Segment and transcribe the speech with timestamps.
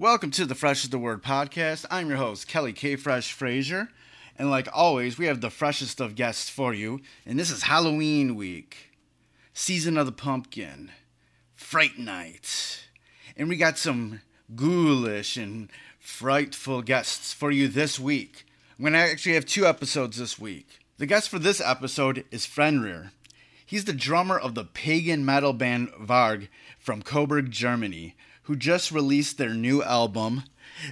[0.00, 1.84] Welcome to the Fresh is the Word podcast.
[1.90, 2.96] I'm your host, Kelly K.
[2.96, 3.90] Fresh Frazier.
[4.38, 7.00] And like always, we have the freshest of guests for you.
[7.26, 8.92] And this is Halloween week,
[9.52, 10.90] season of the pumpkin,
[11.54, 12.86] Fright Night.
[13.36, 14.22] And we got some
[14.56, 15.68] ghoulish and
[15.98, 18.46] frightful guests for you this week.
[18.78, 20.78] I'm going to actually have two episodes this week.
[20.96, 23.12] The guest for this episode is Fenrir.
[23.66, 26.48] He's the drummer of the pagan metal band Varg
[26.78, 28.16] from Coburg, Germany,
[28.50, 30.42] who just released their new album,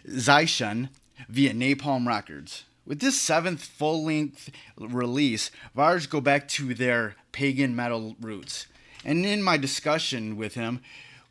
[0.08, 0.90] Zeichen,
[1.28, 2.62] via Napalm Records.
[2.86, 8.68] With this seventh full length release, Varg go back to their pagan metal roots.
[9.04, 10.82] And in my discussion with him,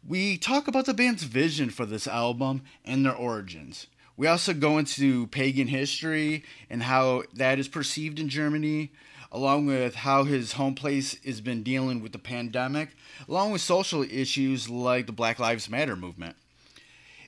[0.06, 3.88] we talk about the band's vision for this album and their origins.
[4.18, 8.92] We also go into pagan history and how that is perceived in Germany,
[9.32, 12.90] along with how his home place has been dealing with the pandemic,
[13.28, 16.36] along with social issues like the Black Lives Matter movement.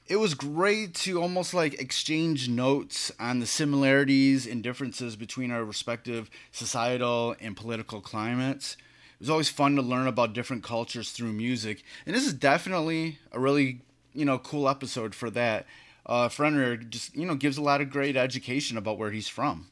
[0.08, 5.64] It was great to almost like exchange notes on the similarities and differences between our
[5.64, 8.74] respective societal and political climates.
[8.74, 13.20] It was always fun to learn about different cultures through music, and this is definitely
[13.32, 13.82] a really
[14.14, 15.68] you know cool episode for that
[16.10, 19.68] uh, Fenrir just you know gives a lot of great education about where he's from.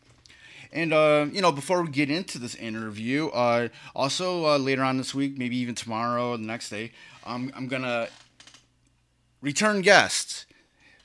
[0.71, 4.97] And uh, you know, before we get into this interview, uh, also uh, later on
[4.97, 6.91] this week, maybe even tomorrow or the next day,
[7.25, 8.09] um, I'm gonna
[9.41, 10.45] return guests,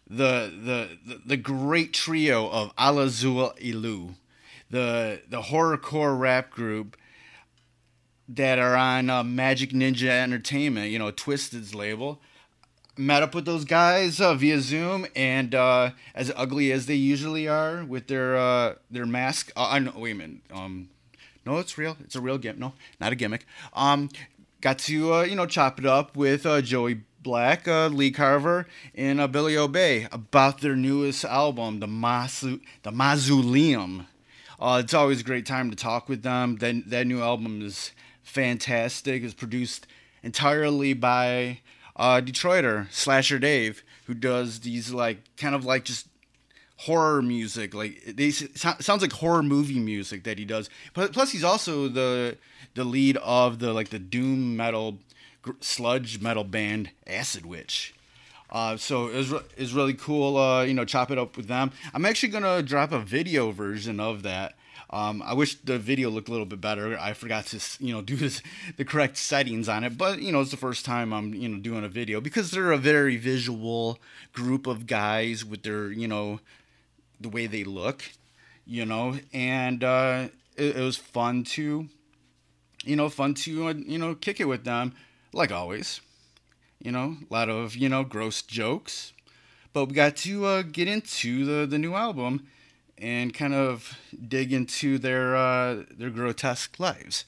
[0.08, 4.14] the the the, the great trio of Alla Xul Elu,
[4.70, 6.96] the the horrorcore rap group
[8.28, 12.20] that are on uh, Majik Ninja Entertainment, you know, Twiztid's label
[13.02, 17.48] met up with those guys uh, via Zoom, and uh, as ugly as they usually
[17.48, 19.52] are with their uh, their mask.
[19.56, 19.92] Uh, I know.
[19.96, 20.40] Wait a minute.
[20.52, 20.88] Um,
[21.44, 21.96] no, it's real.
[22.00, 22.60] It's a real gimmick.
[22.60, 23.46] No, not a gimmick.
[23.74, 24.08] Um,
[24.60, 29.30] got to uh, you know chop it up with uh, Joey Black, Lee Carver, and
[29.30, 34.06] Billy Obey about their newest album, the Masu the Mausoleum.
[34.60, 36.56] it's always a great time to talk with them.
[36.56, 39.22] That that new album is fantastic.
[39.22, 39.86] It's produced
[40.22, 41.58] entirely by
[41.96, 46.08] uh, Detroiter Slasher Dave, who does these like kind of like just
[46.78, 47.74] horror music.
[47.74, 50.68] Like they sounds like horror movie music that he does.
[50.94, 52.36] But plus, he's also the
[52.74, 54.98] the lead of the like the doom metal
[55.60, 57.94] sludge metal band Acid Witch.
[58.50, 61.46] Uh, so it was, it was really cool, uh, you know, chop it up with
[61.48, 61.72] them.
[61.94, 64.56] I'm actually going to drop a video version of that
[64.92, 66.98] um, I wish the video looked a little bit better.
[66.98, 68.42] I forgot to, you know, do this,
[68.76, 69.96] the correct settings on it.
[69.96, 72.72] But you know, it's the first time I'm, you know, doing a video because they're
[72.72, 73.98] a very visual
[74.32, 76.40] group of guys with their, you know,
[77.20, 78.04] the way they look,
[78.66, 81.88] you know, and uh, it, it was fun to,
[82.84, 84.94] you know, fun to, uh, you know, kick it with them,
[85.32, 86.00] like always.
[86.80, 89.12] You know, a lot of you know gross jokes,
[89.72, 92.48] but we got to uh, get into the the new album
[93.02, 93.98] and kind of
[94.28, 97.24] dig into their uh, their grotesque lives.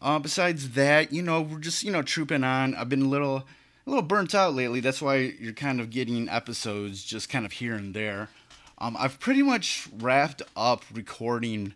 [0.00, 2.74] Uh, besides that, you know, we're just you know trooping on.
[2.74, 3.44] I've been a little
[3.86, 4.80] a little burnt out lately.
[4.80, 8.30] That's why you're kind of getting episodes just kind of here and there.
[8.78, 11.74] Um, I've pretty much wrapped up recording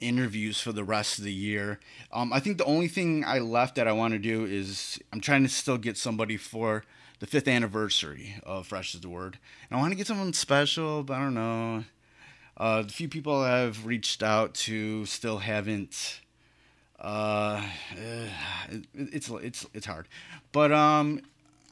[0.00, 1.78] interviews for the rest of the year.
[2.12, 5.20] Um, I think the only thing I left that I want to do is I'm
[5.20, 6.84] trying to still get somebody for
[7.20, 9.38] the fifth anniversary of Fresh is the Word.
[9.70, 11.84] And I want to get someone special, but I don't know.
[12.56, 16.20] Uh, a few people I've reached out to, still haven't.
[17.00, 17.62] Uh,
[17.96, 20.06] it, it's it's it's hard,
[20.52, 21.20] but um,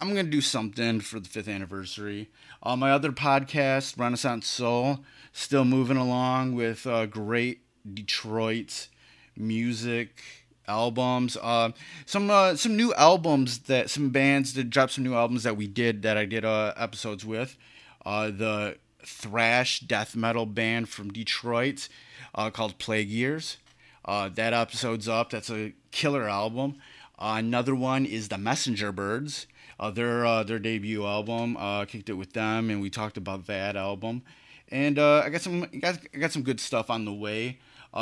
[0.01, 2.29] I'm gonna do something for the fifth anniversary.
[2.63, 5.01] Uh, my other podcast, Renaissance Soul,
[5.33, 7.61] still moving along with uh, great
[7.95, 8.89] Detroit
[9.37, 10.21] music
[10.67, 11.37] albums.
[11.41, 11.71] Uh,
[12.07, 15.67] some uh, some new albums that some bands that dropped some new albums that we
[15.67, 17.57] did that I did uh, episodes with.
[18.05, 21.89] Uh, the thrash death metal band from Detroit
[22.35, 23.59] uh, called Plague Years.
[24.05, 25.31] Uh, that episode's up.
[25.31, 26.77] That's a killer album.
[27.19, 29.47] Uh, another one is the Messenger Birds.
[29.79, 31.57] Uh, their uh, their debut album.
[31.57, 34.23] Uh, kicked it with them, and we talked about that album.
[34.69, 37.59] And I got some got, I got some good stuff on the way.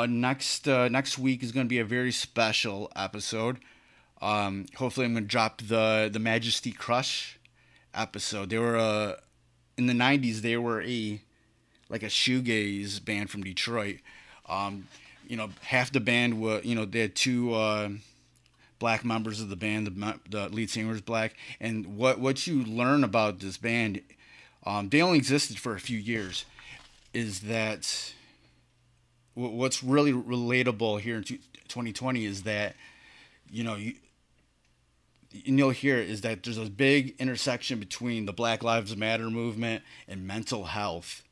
[0.08, 3.58] next next week is going to be a very special episode.
[4.22, 7.38] Um, hopefully, I'm going to drop the the Majesty Crush
[7.94, 8.50] episode.
[8.50, 9.16] They were a
[9.80, 11.20] in the 90s they were a
[11.88, 13.96] like a shoegaze band from Detroit.
[14.48, 14.86] Um,
[15.26, 17.88] you know, half the band were you know they had two uh,
[18.78, 19.86] black members of the band.
[19.86, 24.02] The, the, lead singer was black, and what what you learn about this band,
[24.64, 26.44] um, they only existed for a few years,
[27.14, 28.12] is that
[29.34, 32.74] what's really relatable here in 2020 is that
[33.50, 33.94] you know you,
[35.32, 39.82] and you'll hear is that there's a big intersection between the Black Lives Matter movement
[40.08, 41.22] and mental health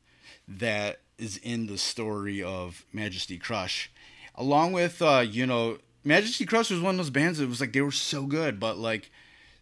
[0.47, 3.91] that is in the story of Majesty Crush,
[4.35, 7.73] along with uh, you know Majesty Crush was one of those bands that was like
[7.73, 9.11] they were so good, but like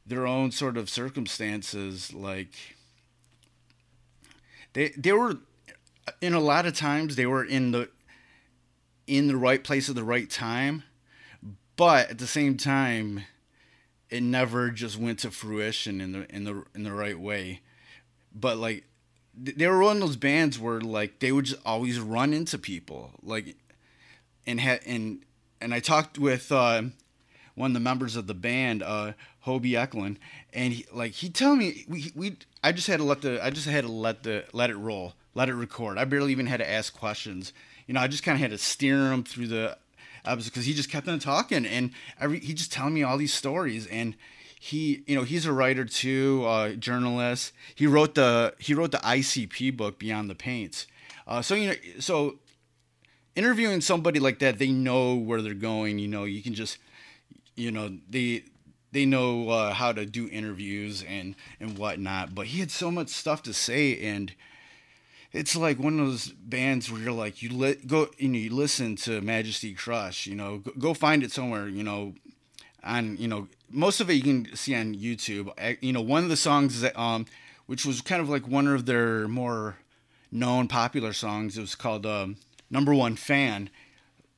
[0.06, 2.54] their own sort of circumstances, like
[4.74, 5.38] they they were
[6.22, 7.90] in a lot of times they were in the
[9.08, 10.84] in the right place at the right time,
[11.76, 13.24] but at the same time,
[14.10, 17.62] it never just went to fruition in the in the in the right way.
[18.34, 18.86] But like
[19.36, 23.12] they were one of those bands where like they would just always run into people
[23.22, 23.56] like
[24.46, 25.24] and had and
[25.62, 26.84] and I talked with uh,
[27.56, 30.18] one of the members of the band, uh, Hobey Echlin,
[30.54, 33.50] and he, like he tell me we we I just had to let the I
[33.50, 35.98] just had to let the let it roll, let it record.
[35.98, 37.54] I barely even had to ask questions.
[37.86, 39.78] You know, I just kind of had to steer him through the
[40.36, 43.88] because he just kept on talking and every he just telling me all these stories
[43.88, 44.16] and
[44.60, 47.54] he you know he's a writer too uh, journalist.
[47.76, 50.88] He wrote the he wrote the icp book beyond the paints.
[51.28, 52.40] Uh, so you know so
[53.36, 56.78] interviewing somebody like that they know where they're going you know you can just
[57.56, 58.44] you know they
[58.92, 63.10] they know uh, how to do interviews and and whatnot but he had so much
[63.10, 64.34] stuff to say and
[65.34, 68.54] it's like one of those bands where you're like you let go you know you
[68.54, 72.14] listen to majesty crush you know go, go find it somewhere you know
[72.84, 75.52] on you know most of it you can see on YouTube.
[75.82, 77.26] You know, one of the songs that um,
[77.66, 79.78] which was kind of like one of their more
[80.32, 81.58] known popular songs.
[81.58, 82.38] It was called um,
[82.70, 83.70] "Number One Fan."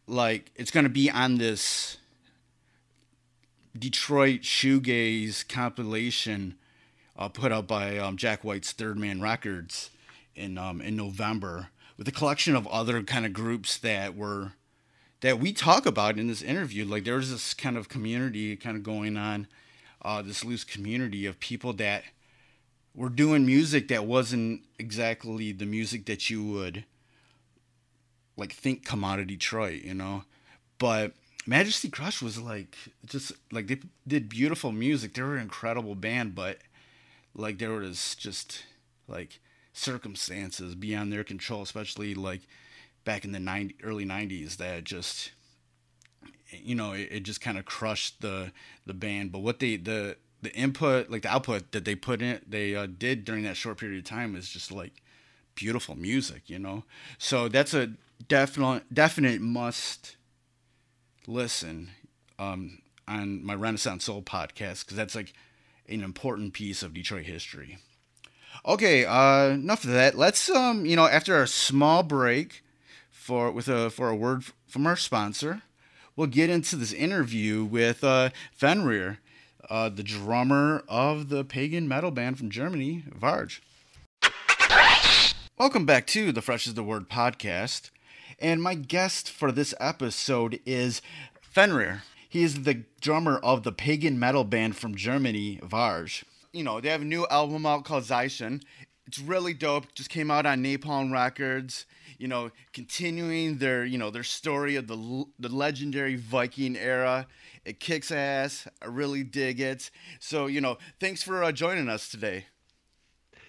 [0.07, 1.97] Like it's gonna be on this
[3.77, 6.56] Detroit shoegaze compilation
[7.18, 9.91] uh, put out by um, Jack White's Third Man Records
[10.39, 14.53] in um, in November with a collection of other kind of groups that were
[15.21, 16.86] that we talk about in this interview.
[16.86, 19.47] Like there was this kind of community kind of going on,
[20.01, 22.03] uh, this loose community of people that
[22.95, 26.86] were doing music that wasn't exactly the music that you would
[28.38, 30.24] like think come out of Detroit, you know.
[30.77, 31.12] But
[31.45, 35.13] Majesty Crush was like just like they did beautiful music.
[35.13, 36.59] They were an incredible band, but
[37.36, 38.63] like there was just
[39.07, 39.39] like
[39.74, 42.42] circumstances beyond their control, especially like
[43.04, 45.31] back in the 90, early 90s that just
[46.51, 48.51] you know it, it just kind of crushed the
[48.86, 49.31] the band.
[49.31, 52.88] But what they the the input like the output that they put in they uh,
[52.88, 55.01] did during that short period of time is just like
[55.56, 56.83] beautiful music you know?
[57.18, 57.94] So that's a
[58.27, 60.15] definite definite must
[61.27, 61.92] listen
[62.38, 65.33] um, on my renaissance soul podcast because that's like
[65.88, 67.77] an important piece of detroit history
[68.66, 72.63] okay uh enough of that let's um you know after a small break
[73.30, 75.62] for with a for a word from our sponsor.
[76.16, 79.19] We'll get into this interview with uh, Fenrir,
[79.69, 83.60] uh, the drummer of the pagan metal band from Germany, Varg.
[85.57, 87.92] Welcome back to the Fresh is the Word podcast.
[88.40, 91.01] And my guest for this episode is
[91.40, 92.04] Fenrir.
[92.28, 96.24] He is the drummer of the pagan metal band from Germany, Varg.
[96.54, 98.63] You know, they have a new album out called Zeichen.
[99.06, 99.94] It's really dope.
[99.94, 101.86] Just came out on Napalm Records
[102.19, 107.25] you know, continuing their, you know, their story of the the legendary Viking era.
[107.66, 108.68] It kicks ass.
[108.81, 109.90] I really dig it.
[110.19, 112.46] So, you know, thanks for uh, joining us today.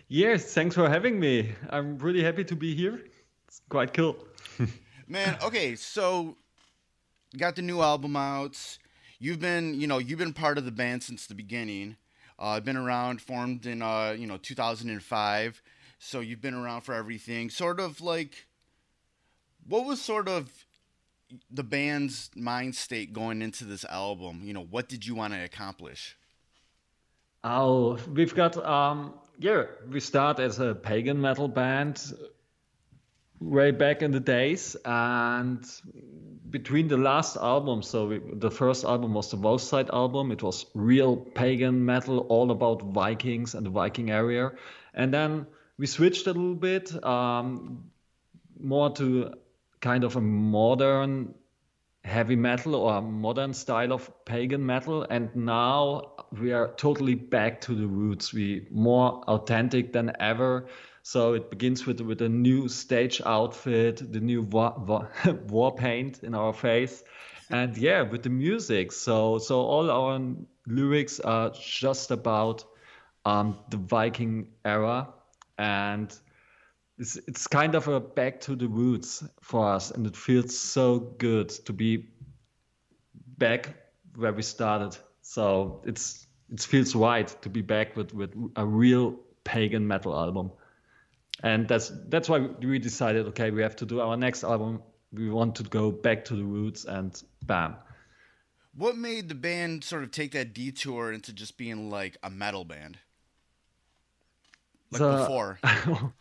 [0.09, 1.53] Yes, thanks for having me.
[1.69, 3.05] I'm really happy to be here.
[3.47, 4.17] It's quite cool.
[5.09, 6.37] Man, okay, so
[7.37, 8.57] got the new album out.
[9.19, 11.97] You've been, you know, you've been part of the band since the beginning.
[12.41, 15.63] Uh, I've been around, formed in, uh, you know, 2005.
[15.99, 17.51] So you've been around for everything.
[17.51, 18.47] Sort of like
[19.67, 20.51] what was sort of
[21.51, 24.43] the band's mind state going into this album?
[24.45, 26.17] You know, what did you want to accomplish?
[27.45, 32.03] Oh, we've got um yeah, we start as a pagan metal band
[33.39, 35.65] way back in the days and
[36.51, 40.33] between the last album so we, the first album was the Wolfszeit album.
[40.33, 44.53] It was real pagan metal all about vikings and the viking area.
[44.95, 45.47] And then
[45.79, 47.91] we switched a little bit um,
[48.59, 49.35] more to
[49.81, 51.35] kind of a modern
[52.05, 55.07] heavy metal or modern style of pagan metal.
[55.09, 58.33] And now we are totally back to the roots.
[58.33, 60.67] We more authentic than ever
[61.03, 65.11] so it begins with with a new stage outfit the new war, war,
[65.49, 67.03] war paint in our face.
[67.51, 68.93] And yeah with the music.
[68.93, 70.21] So so all our
[70.67, 72.65] lyrics are just about
[73.25, 75.09] um, the viking era.
[75.59, 76.17] And
[76.99, 80.99] it's it's kind of a back to the roots for us, and it feels so
[80.99, 82.09] good to be
[83.39, 83.75] back
[84.15, 84.97] where we started.
[85.23, 90.53] So it's it feels right to be back with with a real pagan metal album
[91.43, 94.83] and that's that's why we decided okay we have to do our next album.
[95.13, 97.77] We want to go back to the roots and bam.
[98.77, 102.65] What made the band sort of take that detour into just being like a metal
[102.65, 102.99] band?
[104.93, 105.59] Like The- before.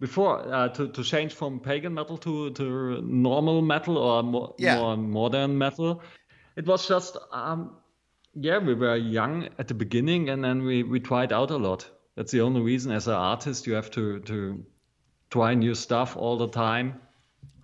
[0.00, 4.74] Before uh, to, to change from pagan metal to, to normal metal or more, Yeah.
[4.80, 6.02] more modern metal.
[6.56, 7.76] It was just um,
[8.34, 11.88] yeah we were young at the beginning and then we, we tried out a lot
[12.16, 14.64] that's the only reason as an artist you have to, to
[15.30, 17.00] try new stuff all the time.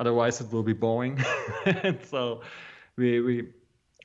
[0.00, 1.22] Otherwise it will be boring.
[1.64, 2.42] And so
[2.96, 3.48] we, we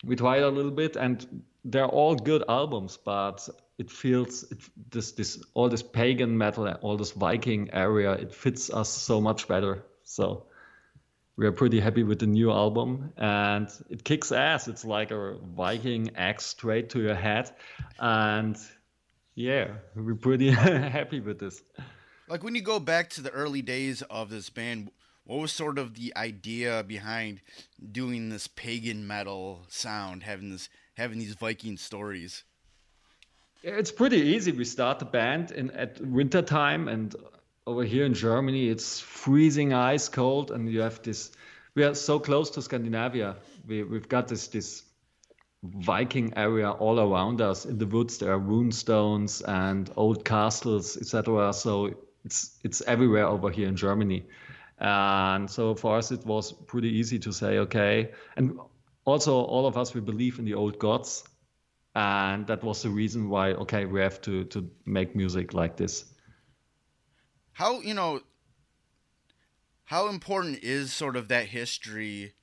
[0.03, 3.47] we tried a little bit and they're all good albums but
[3.77, 4.59] it feels it,
[4.91, 9.47] this this all this pagan metal all this viking area it fits us so much
[9.47, 9.85] better.
[10.03, 10.45] So
[11.35, 14.67] we are pretty happy with the new album and it kicks ass.
[14.67, 17.50] It's like a viking axe straight to your head
[17.97, 18.57] and
[19.35, 20.49] yeah we're pretty
[20.97, 21.63] happy with this
[22.27, 24.91] Like when you go back to the early days of this band,
[25.25, 27.41] what was sort of the idea behind
[27.91, 32.43] doing this pagan metal sound, having this having these Viking stories?
[33.61, 34.51] It's pretty easy.
[34.51, 37.15] We start the band in at winter time, and
[37.65, 41.31] over here in Germany, it's freezing ice cold, and you have this.
[41.75, 43.35] We are so close to Scandinavia.
[43.67, 44.83] We we've got this this
[45.63, 47.65] Viking area all around us.
[47.65, 51.53] In the woods, there are rune stones and old castles, etc.
[51.53, 54.25] So it's it's everywhere over here in Germany.
[54.79, 58.12] And so for us, it was pretty easy to say, okay.
[58.36, 58.60] And
[59.05, 61.24] also, all of us we believe in the old gods,
[61.96, 66.05] and that was the reason why okay we have to to make music like this
[67.53, 68.22] How you know
[69.86, 72.34] how important is sort of that history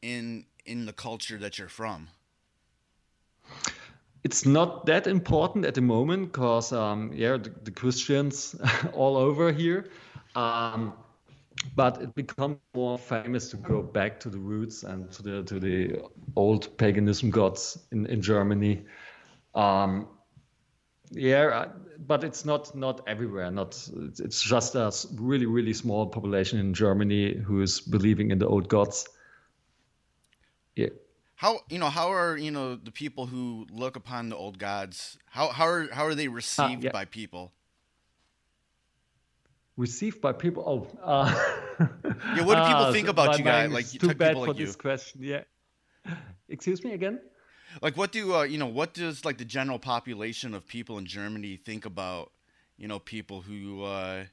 [0.00, 2.08] in in the culture that you're from?
[4.24, 8.54] It's not that important at the moment because um, yeah the, the christians
[8.92, 9.86] all over here.
[10.34, 10.94] Um,
[11.76, 15.60] but it becomes more famous to go back to the roots and to the to
[15.60, 16.02] the
[16.34, 18.84] old paganism gods in, in germany.
[19.54, 20.08] Um,
[21.10, 21.66] yeah
[22.06, 23.88] but it's not not everywhere not
[24.18, 28.68] it's just a really really small population in germany who is believing in the old
[28.68, 29.08] gods.
[30.74, 30.88] Yeah
[31.42, 35.18] How you know how are you know the people who look upon the old gods?
[35.26, 36.92] How how are how are they received yeah.
[36.92, 37.50] by people?
[39.76, 40.62] received by people.
[40.64, 41.34] Oh, uh,
[42.36, 43.72] Yeah, what do people ah, think about you guys?
[43.72, 44.66] Like, too bad people for like you.
[44.66, 45.20] this question.
[45.24, 45.42] Yeah.
[46.48, 47.18] Excuse me again.
[47.80, 48.68] Like, what do uh, you know?
[48.68, 52.30] What does like the general population of people in Germany think about
[52.76, 54.26] you know people who uh,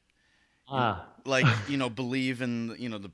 [0.68, 3.10] Ah, like you know believe in you know the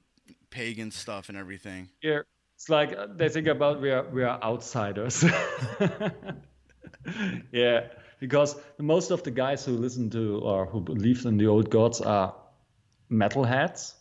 [0.49, 1.87] pagan stuff and everything?
[2.01, 2.25] here
[2.55, 5.23] it's like uh, they think about we are we are outsiders.
[7.51, 7.87] yeah,
[8.19, 12.01] because most of the guys who listen to or who believe in the old gods
[12.01, 12.33] are
[13.11, 13.93] metalheads.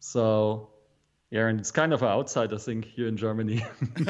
[0.00, 0.70] So
[1.30, 3.64] yeah, and it's kind of an outsider thing here in Germany.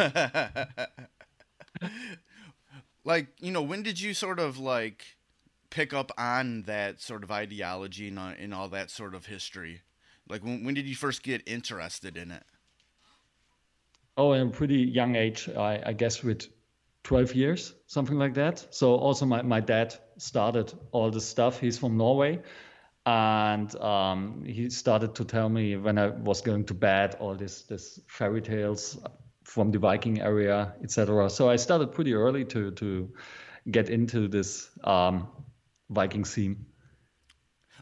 [3.04, 5.16] like you know when did you sort of like
[5.70, 9.80] pick up on that sort of ideology and, uh, and all that sort of history
[10.28, 12.44] like when, when did you first get interested in it
[14.16, 16.48] Oh, a pretty young age, I, I guess with
[17.04, 18.66] 12 years, something like that.
[18.70, 21.58] So also my, my dad started all this stuff.
[21.58, 22.40] He's from Norway.
[23.04, 27.62] And um, he started to tell me when I was going to bed all this,
[27.62, 28.98] this fairy tales
[29.44, 31.28] from the Viking area, etc.
[31.28, 33.12] So I started pretty early to, to
[33.70, 35.28] get into this um,
[35.90, 36.64] Viking scene.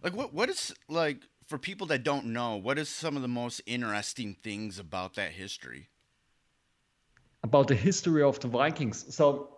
[0.02, 3.28] like what what is like for people that don't know what is some of the
[3.28, 5.89] most interesting things about that history
[7.42, 9.14] about the history of the Vikings.
[9.14, 9.49] So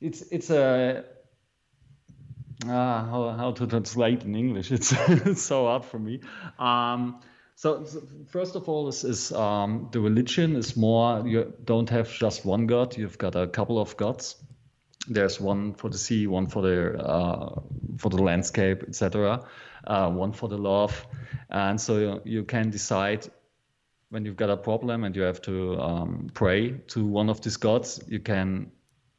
[0.00, 1.04] it's it's a
[2.66, 4.70] ah, how, how to translate in English?
[4.72, 6.20] It's, it's so hard for me.
[6.58, 7.20] Um,
[7.54, 11.26] so, so first of all, is, is um, the religion is more.
[11.26, 12.96] You don't have just one god.
[12.96, 14.36] You've got a couple of gods.
[15.08, 17.60] There's one for the sea, one for the uh,
[17.98, 19.46] for the landscape, etc.
[19.86, 21.06] Uh, one for the love,
[21.48, 23.26] and so you, you can decide
[24.10, 27.56] when you've got a problem and you have to um, pray to one of these
[27.56, 28.70] gods, you can,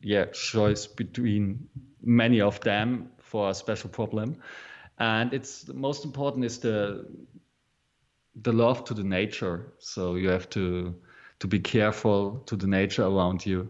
[0.01, 1.67] yeah, choose between
[2.03, 4.38] many of them for a special problem.
[5.00, 7.07] And it's the most important is the
[8.36, 9.74] the love to the nature.
[9.79, 10.95] So you have to
[11.39, 13.69] to be careful to the nature around you.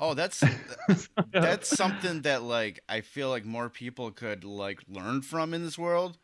[0.00, 0.42] oh that's
[1.32, 5.78] that's something that like i feel like more people could like learn from in this
[5.78, 6.16] world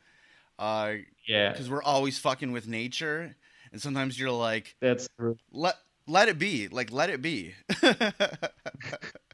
[0.58, 0.94] uh
[1.26, 3.36] Yeah, because we're always fucking with nature
[3.72, 5.36] and sometimes you're like that's true.
[5.52, 6.68] let let it be.
[6.68, 7.54] Like let it be.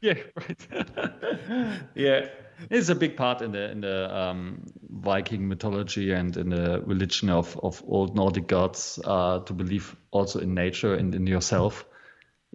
[0.01, 0.67] yeah, right.
[1.95, 2.27] yeah,
[2.69, 7.29] it's a big part in the in the um, Viking mythology and in the religion
[7.29, 11.85] of of old Nordic gods uh, to believe also in nature and in yourself.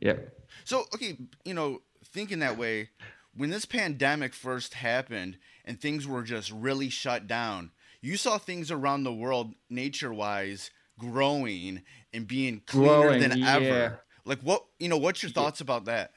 [0.01, 0.17] Yeah.
[0.65, 2.91] So okay, you know, thinking that way,
[3.35, 7.71] when this pandemic first happened and things were just really shut down,
[8.01, 14.01] you saw things around the world nature wise growing and being cleaner growing, than ever.
[14.25, 16.13] Like what you know, what's your thoughts about that?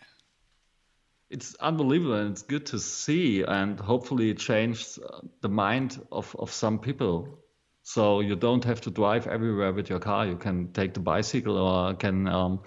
[1.30, 5.00] It's unbelievable and it's good to see and hopefully it changes
[5.40, 7.40] the mind of, of some people.
[7.84, 10.28] So you don't have to drive everywhere with your car.
[10.28, 12.62] You can take the bicycle or can um,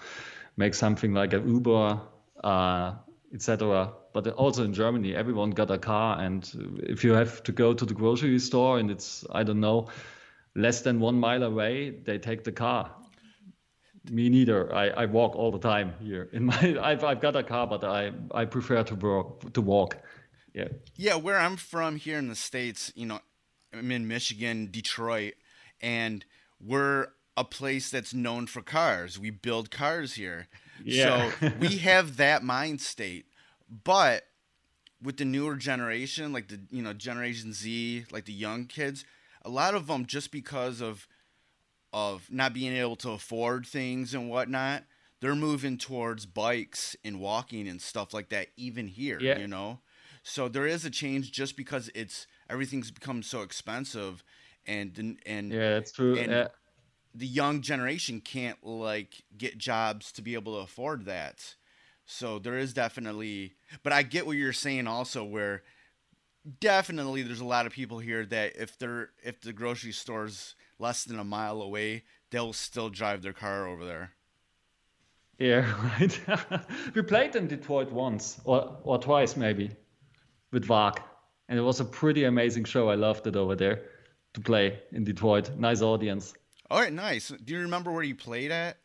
[0.56, 2.00] make something like an Uber,
[2.42, 2.94] uh,
[3.34, 3.92] etc.
[4.12, 6.48] But also in Germany, everyone got a car, and
[6.84, 9.88] if you have to go to the grocery store and it's I don't know
[10.54, 12.90] less than one mile away, they take the car.
[14.10, 14.72] Me neither.
[14.74, 16.28] I, I walk all the time here.
[16.32, 19.98] In my I've, I've got a car, but I, I prefer to walk to walk.
[20.54, 20.68] Yeah.
[20.96, 23.18] Yeah, where I'm from here in the states, you know,
[23.72, 25.34] I'm in Michigan, Detroit,
[25.80, 26.24] and
[26.60, 29.18] we're a place that's known for cars.
[29.18, 30.46] We build cars here.
[30.83, 31.31] Yeah.
[31.40, 33.26] So we have that mind state.
[33.85, 34.25] But
[35.02, 39.04] with the newer generation, like the you know Generation Z, like the young kids,
[39.43, 41.07] a lot of them just because of
[41.93, 44.85] of not being able to afford things and whatnot,
[45.21, 48.49] they're moving towards bikes and walking and stuff like that.
[48.57, 49.38] Even here, yeah.
[49.38, 49.81] you know,
[50.23, 54.25] so there is a change just because it's everything's become so expensive,
[54.66, 56.16] and and yeah, that's true.
[56.19, 56.49] And yeah.
[57.14, 61.54] The young generation can't like get jobs to be able to afford that.
[62.06, 65.62] So there is definitely, but I get what you're saying also, where
[66.61, 71.04] definitely there's a lot of people here that if they're if the grocery store's less
[71.04, 74.12] than a mile away, they'll still drive their car over there.
[75.38, 75.66] Yeah,
[76.00, 76.21] right.
[76.94, 79.71] we played in Detroit once or or twice maybe
[80.52, 80.99] with Varg,
[81.49, 82.90] and it was a pretty amazing show.
[82.90, 83.83] I loved it over there
[84.35, 85.50] to play in Detroit.
[85.56, 86.34] Nice audience.
[86.70, 87.28] All right, nice.
[87.28, 88.78] Do you remember where you played at?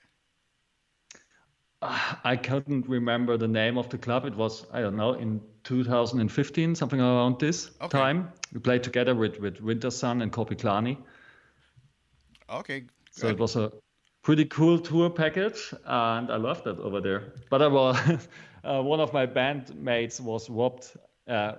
[1.81, 4.25] I couldn't remember the name of the club.
[4.25, 7.97] It was I don't know in 2015, something around this okay.
[7.97, 8.31] time.
[8.53, 10.97] We played together with with Wintersun and Korpiklaani.
[12.49, 12.81] Okay.
[12.81, 12.91] Good.
[13.11, 13.71] So it was a
[14.23, 17.33] pretty cool tour package, and I loved it over there.
[17.49, 17.97] But I was
[18.63, 20.91] uh, one of my bandmates was robbed
[21.27, 21.53] uh,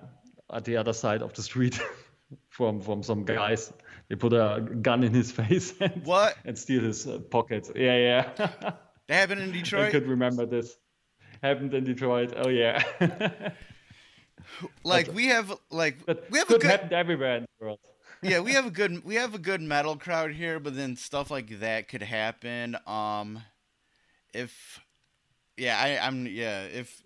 [0.52, 1.80] at the other side of the street
[2.48, 3.72] from from some guys.
[4.10, 6.36] They put a gun in his face and, what?
[6.44, 7.70] and steal his uh, pockets.
[7.74, 7.96] Yeah,
[8.36, 8.74] yeah.
[9.08, 9.88] That happened in Detroit.
[9.88, 10.76] I could remember this.
[11.42, 12.32] Happened in Detroit.
[12.36, 12.80] Oh yeah.
[14.84, 17.80] like we have like but we have could a good happen everywhere in the world.
[18.22, 21.28] yeah, we have a good we have a good metal crowd here, but then stuff
[21.28, 22.76] like that could happen.
[22.86, 23.42] Um,
[24.32, 24.78] if
[25.56, 27.02] yeah, I, I'm yeah if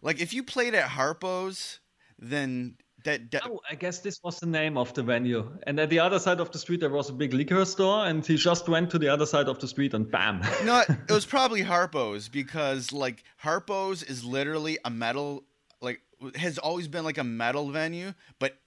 [0.00, 1.80] like if you played at Harpo's,
[2.18, 5.48] then that, that, oh, I guess this was the name of the venue.
[5.66, 8.26] And at the other side of the street, there was a big liquor store, and
[8.26, 10.40] he just went to the other side of the street and bam.
[10.64, 15.44] no, it was probably Harpo's because like Harpo's is literally a metal,
[15.80, 16.00] like
[16.34, 18.58] has always been like a metal venue, but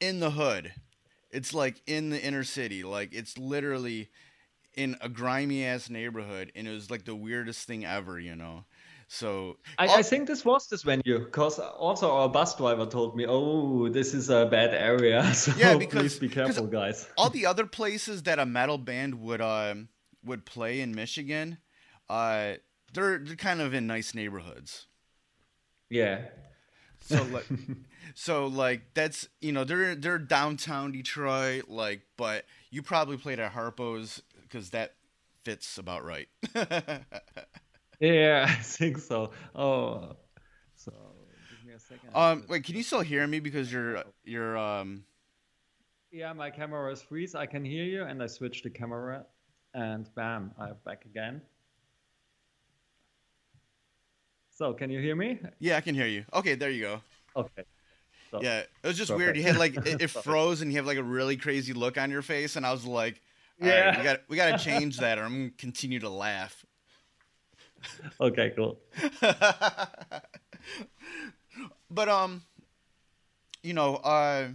[0.00, 0.72] in the hood.
[1.30, 2.82] It's like in the inner city.
[2.82, 4.08] Like it's literally
[4.74, 8.64] in a grimy ass neighborhood, and it was like the weirdest thing ever, you know.
[9.08, 13.24] So I, I, think this was this venue because also our bus driver told me,
[13.28, 17.46] "Oh, this is a bad area, so yeah, because, please be careful, guys." All the
[17.46, 19.76] other places that a metal band would uh,
[20.24, 21.58] would play in Michigan,
[22.08, 22.54] uh,
[22.92, 24.86] they're they're kind of in nice neighborhoods.
[25.88, 26.22] Yeah.
[27.00, 27.46] So like,
[28.14, 33.52] so like that's you know they're they're downtown Detroit, like, but you probably played at
[33.52, 34.94] Harpo's because that
[35.44, 36.28] fits about right.
[38.00, 39.30] Yeah, I think so.
[39.54, 40.16] Oh,
[40.74, 40.92] so
[41.50, 42.10] give me a second.
[42.14, 45.04] Um, wait, can you still hear me because you're you're um.
[46.12, 47.34] Yeah, my camera is freeze.
[47.34, 49.26] I can hear you, and I switch the camera,
[49.74, 51.42] and bam, I'm back again.
[54.50, 55.38] So, can you hear me?
[55.58, 56.24] Yeah, I can hear you.
[56.32, 57.00] Okay, there you go.
[57.36, 57.64] Okay.
[58.30, 59.24] So, yeah, it was just perfect.
[59.24, 59.36] weird.
[59.36, 62.10] You had like it, it froze, and you have like a really crazy look on
[62.10, 63.20] your face, and I was like,
[63.60, 66.65] "Yeah, right, we got we got to change that, or I'm gonna continue to laugh."
[68.20, 68.78] okay, cool.
[71.90, 72.42] but um,
[73.62, 74.48] you know, uh,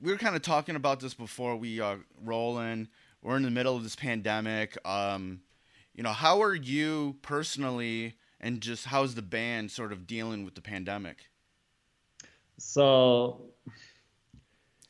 [0.00, 2.88] we were kind of talking about this before we uh, roll in.
[3.22, 4.76] We're in the middle of this pandemic.
[4.86, 5.40] Um,
[5.94, 10.54] you know, how are you personally, and just how's the band sort of dealing with
[10.54, 11.18] the pandemic?
[12.58, 13.42] So,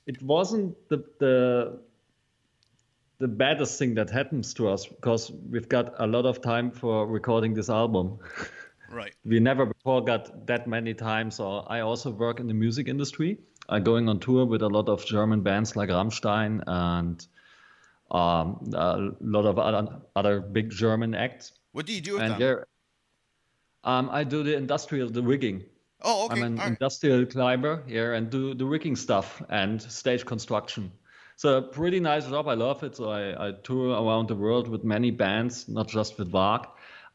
[0.07, 1.79] it wasn't the the
[3.19, 7.07] the baddest thing that happens to us because we've got a lot of time for
[7.07, 8.19] recording this album.
[8.91, 9.15] Right.
[9.25, 11.41] we never before got that many times.
[11.41, 13.39] Or I also work in the music industry.
[13.69, 17.27] I'm going on tour with a lot of German bands like Rammstein and
[18.11, 21.53] um, a lot of other, other big German acts.
[21.73, 22.65] What do you do with And them?
[23.83, 25.65] um, I do the industrial, the rigging.
[26.03, 26.35] Oh, okay.
[26.37, 26.69] I'm an all right.
[26.69, 30.93] industrial climber here and do the rigging stuff and stage construction.
[31.37, 32.49] So a pretty nice job.
[32.49, 32.97] I love it.
[32.97, 36.67] So I, I tour around the world with many bands, not just with Varg.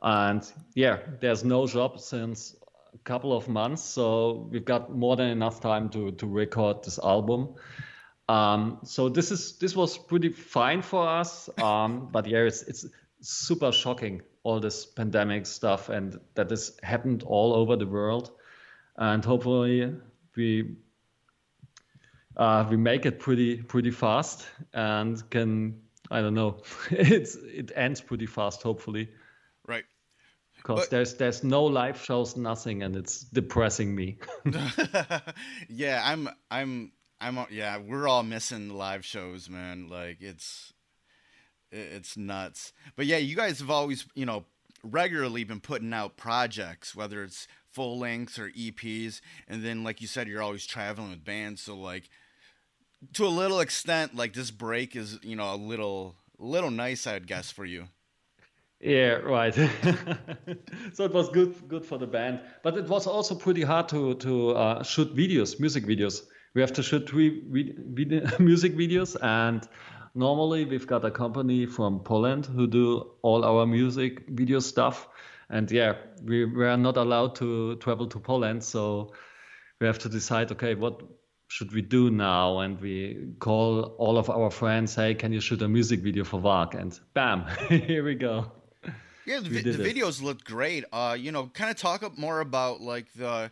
[0.02, 2.56] And yeah, there's no job since
[2.94, 3.84] a couple of months.
[3.84, 7.56] So we've got more than enough time to, to record this album.
[8.28, 11.50] Um, so this is this was pretty fine for us.
[11.58, 12.86] Um, but yeah, it's it's
[13.22, 18.32] super shocking all this pandemic stuff and that this happened all over the world.
[18.98, 19.94] And hopefully
[20.36, 20.76] we
[22.40, 28.02] uh, we make it pretty pretty fast and can I don't know it's it ends
[28.02, 29.10] pretty fast hopefully
[29.68, 29.84] Right.
[30.58, 34.18] because But- there's there's no live shows nothing and it's depressing me.
[35.70, 39.90] yeah, I'm I'm I'm yeah, we're all missing live shows, man.
[39.90, 40.74] Like it's
[41.72, 42.74] it's nuts.
[42.96, 44.46] But yeah, you guys have always, you know,
[44.84, 50.08] regularly been putting out projects, whether it's full lengths or EPs, and then like you
[50.08, 52.10] said you're always traveling with bands, so like
[53.14, 57.28] to a little extent like this break is, you know, a little little nice I'd
[57.28, 57.88] guess for you.
[58.80, 59.54] Yeah, right.
[60.94, 64.16] so it was good good for the band, but it was also pretty hard to
[64.16, 66.24] to uh, shoot videos, music videos.
[66.56, 69.68] We have to shoot three vid- vid- music videos, and
[70.16, 75.10] normally we've got a company from Poland who do all our music video stuff.
[75.50, 79.12] And yeah, we were not allowed to travel to Poland, so
[79.82, 80.52] we have to decide.
[80.54, 81.02] Okay, what
[81.50, 82.60] should we do now?
[82.60, 84.96] And we call all of our friends.
[84.96, 86.76] Hey, can you shoot a music video for Varg?
[86.76, 88.52] And bam, here we go.
[89.26, 90.86] Yeah, the, vi- the videos looked great.
[90.94, 93.52] Uh, you know, kind of talk up more about like the,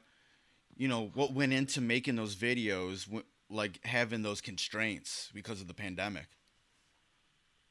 [0.76, 3.08] you know, what went into making those videos,
[3.50, 6.28] like having those constraints because of the pandemic.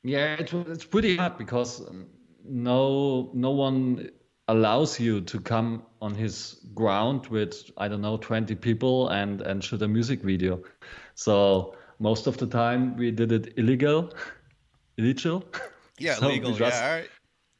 [0.02, 2.06] Yeah, it, it's pretty hard because um,
[2.44, 4.10] no no one
[4.48, 9.62] allows you to come on his ground with I don't know 20 people and and
[9.62, 10.62] shoot a music video.
[11.14, 14.12] So most of the time we did it illegal,
[14.98, 15.44] illegal.
[15.98, 16.52] Yeah, So legal.
[16.52, 17.10] yeah, all right.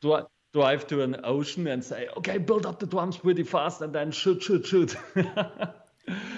[0.02, 3.94] Dri- drive to an ocean and say, okay, build up the drums pretty fast and
[3.94, 4.94] then shoot, shoot, shoot.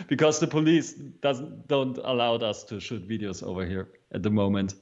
[0.08, 4.74] because the police doesn't don't allow us to shoot videos over here at the moment.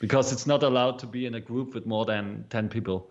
[0.00, 3.10] Because it's not allowed to be in a group with more than ten people.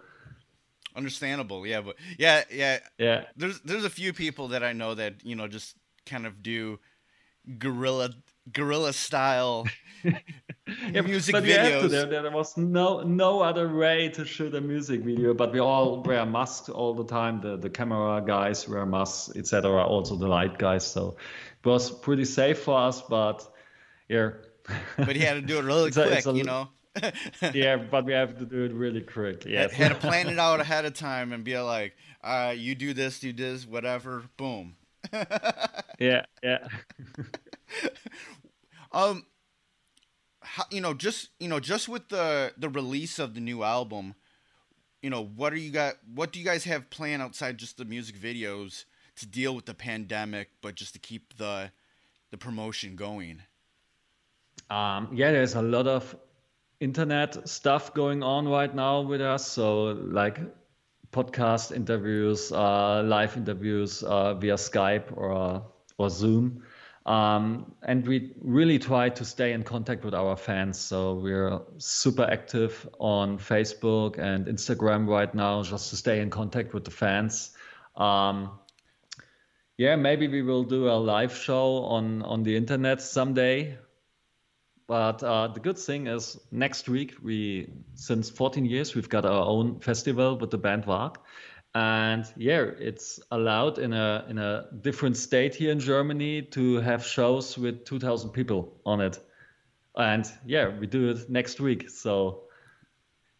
[0.95, 1.65] Understandable.
[1.65, 2.79] Yeah, but yeah, yeah.
[2.97, 3.23] Yeah.
[3.36, 5.75] There's there's a few people that I know that you know just
[6.06, 6.79] kind of do
[7.60, 8.10] guerrilla
[8.51, 9.65] guerrilla style
[10.91, 11.88] Yeah, music but we have to.
[11.88, 11.89] videos.
[11.89, 15.34] There, there was no no other way to shoot a music video.
[15.34, 17.41] But we all wear masks all the time.
[17.41, 19.71] The the camera guys wear masks, etc.
[19.86, 20.86] Also the light guys.
[20.86, 21.17] So
[21.63, 23.01] it was pretty safe for us.
[23.01, 23.45] But
[24.10, 24.32] yeah,
[24.97, 26.69] but he had to do it really It's quick, a- you know.
[27.53, 27.77] yeah.
[27.77, 29.45] But we have to do it really quick.
[29.45, 29.71] Yes.
[29.71, 32.93] had to plan it out ahead of time and be like, all right, you do
[32.93, 34.75] this, do this, whatever, boom.
[35.99, 36.25] yeah.
[36.41, 36.67] Yeah.
[38.91, 39.25] Um,
[40.41, 44.13] how, you know, just you know, just with the the release of the new album,
[45.01, 45.95] you know, what are you got?
[46.13, 48.86] What do you guys have planned outside just the music videos
[49.17, 51.71] to deal with the pandemic, but just to keep the
[52.32, 53.41] the promotion going?
[54.69, 56.15] Um, yeah, there's a lot of
[56.84, 59.48] internet stuff going on right now with us.
[59.48, 60.39] So, like
[61.12, 65.63] podcast interviews, uh, live interviews uh, via Skype or
[65.98, 66.63] or Zoom.
[67.06, 70.80] Um, and we really try to stay in contact with our fans.
[70.80, 76.74] So we're super active on Facebook and Instagram right now, just to stay in contact
[76.74, 77.52] with the fans.
[77.98, 78.52] Um,
[79.78, 83.78] yeah, maybe we will do a live show on on the internet someday.
[84.88, 89.46] But uh, the good thing is, next week we, since 14 years, we've got our
[89.46, 91.15] own festival with the band Varg,
[91.74, 97.06] and yeah, it's allowed in a in a different state here in Germany to have
[97.06, 99.19] shows with 2,000 people on it,
[99.96, 101.89] and yeah, we do it next week.
[101.89, 102.42] So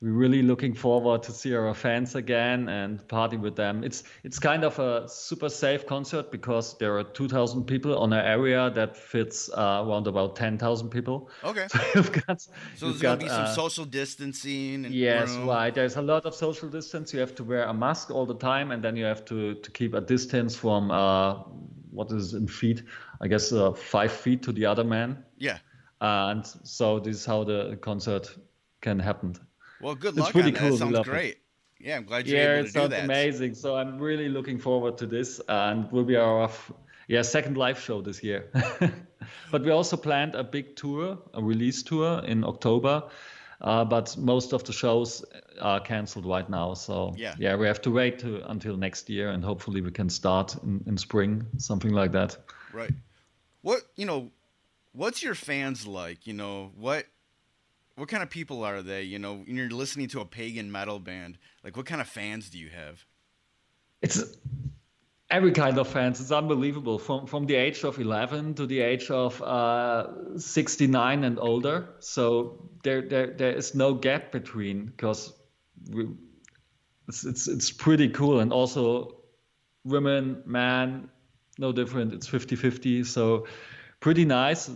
[0.04, 3.86] we're really looking forward to see our fans again and party with them.
[3.86, 8.26] It's it's kind of a super safe concert because there are 2,000 people on an
[8.26, 11.30] area that fits uh, around about 10,000 people.
[11.42, 14.84] Okay, So you've got so you've there's gonna be some uh, social distancing.
[14.86, 15.48] And Yes, room.
[15.48, 15.74] right.
[15.74, 17.14] There's a lot of social distance.
[17.14, 19.72] You have to wear a mask all the time, and then you have to to
[19.72, 21.36] keep a distance from uh,
[21.92, 22.84] what is in feet?
[23.22, 25.24] I guess uh, five feet to the other man.
[25.38, 25.60] Yeah,
[26.02, 28.38] And so this is how the concert
[28.82, 29.36] can happen.
[29.84, 30.28] Well, good luck.
[30.28, 30.78] It's pretty cool.
[30.78, 31.36] That sounds great.
[31.36, 31.38] It.
[31.80, 32.92] Yeah, I'm glad you're yeah, able to do that.
[32.92, 33.56] Yeah, it sounds amazing.
[33.56, 36.50] So I'm really looking forward to this, and will be our
[37.08, 38.50] yeah second live show this year.
[39.52, 43.04] but we also planned a big tour, a release tour in October.
[43.60, 45.24] Uh, but most of the shows
[45.62, 46.74] are canceled right now.
[46.74, 50.10] So yeah, yeah we have to wait to, until next year, and hopefully we can
[50.10, 52.38] start in, in spring, something like that.
[52.74, 52.92] Right.
[53.62, 54.32] What you know?
[54.94, 56.28] What's your fans like?
[56.28, 57.06] You know what?
[57.96, 59.04] What kind of people are they?
[59.04, 62.50] You know, when you're listening to a pagan metal band, like what kind of fans
[62.50, 63.06] do you have?
[64.02, 64.24] It's
[65.30, 66.20] every kind of fans.
[66.20, 66.98] It's unbelievable.
[67.00, 71.90] From from the age of 11 to the age of uh, 69 and older.
[72.00, 75.34] So there there there is no gap between because
[77.08, 79.24] it's, it's it's pretty cool and also
[79.86, 81.10] women, man,
[81.58, 82.14] no different.
[82.14, 83.06] It's 50-50.
[83.06, 83.48] So
[84.00, 84.70] pretty nice.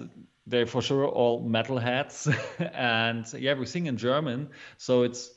[0.49, 2.33] They're for sure all metalheads,
[2.73, 4.49] and yeah, we sing in German.
[4.77, 5.29] So it's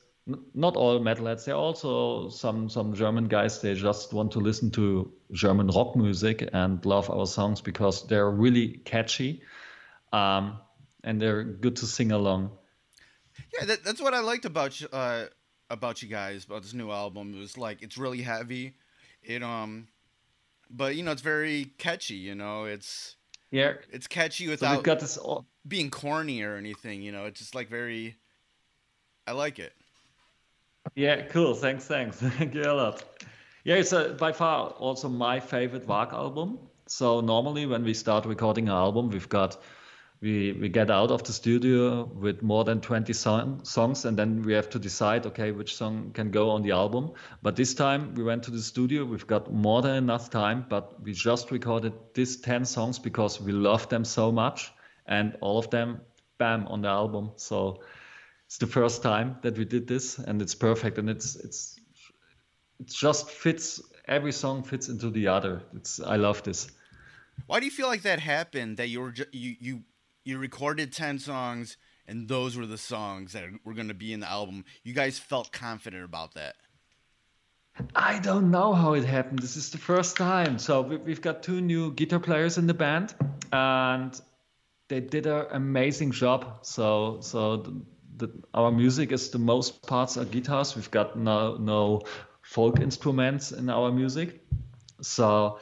[0.55, 1.45] not all metalheads.
[1.45, 3.61] There are also some some German guys.
[3.61, 8.31] They just want to listen to German rock music and love our songs because they're
[8.31, 9.43] really catchy,
[10.13, 10.59] um,
[11.03, 12.51] and they're good to sing along.
[13.59, 15.25] Yeah, that, that's what I liked about uh,
[15.69, 17.35] about you guys about this new album.
[17.35, 18.75] It was like it's really heavy,
[19.23, 19.89] it um,
[20.71, 22.15] but you know it's very catchy.
[22.15, 23.17] You know, it's
[23.51, 25.47] yeah, it's catchy without so got this all...
[25.67, 27.03] being corny or anything.
[27.03, 28.17] You know, it's just like very.
[29.27, 29.73] I like it.
[30.95, 31.55] Yeah, cool.
[31.55, 32.17] Thanks, thanks.
[32.21, 33.05] Thank you a lot.
[33.65, 36.59] Yeah, it's a, by far also my favorite Varg album.
[36.87, 39.63] So normally when we start recording an album, we've got
[40.21, 44.43] we we get out of the studio with more than 20 song, songs and then
[44.43, 47.13] we have to decide okay which song can go on the album.
[47.43, 49.05] But this time we went to the studio.
[49.05, 53.53] We've got more than enough time but we just recorded these 10 songs because we
[53.53, 54.73] love them so much
[55.07, 56.03] and all of them
[56.39, 57.31] bam on the album.
[57.37, 57.81] So
[58.47, 61.81] it's the first time that we did this and it's perfect and it's it's
[62.79, 65.63] it just fits every song fits into the other.
[65.75, 66.71] It's i love this.
[67.47, 69.83] Why do you feel like that happened that you were you you
[70.25, 74.21] you recorded 10 songs and those were the songs that were going to be in
[74.21, 76.57] the album you guys felt confident about that
[77.95, 79.39] I don't know how it happened.
[79.39, 80.59] This is the first time.
[80.59, 83.15] So we've got two new guitar players in the band,
[83.53, 84.21] and
[84.89, 86.59] they did an amazing job.
[86.63, 87.83] So so
[88.17, 90.77] the, our music is the most parts are guitars.
[90.77, 92.03] We've got no no
[92.43, 94.45] folk instruments in our music.
[95.01, 95.61] So,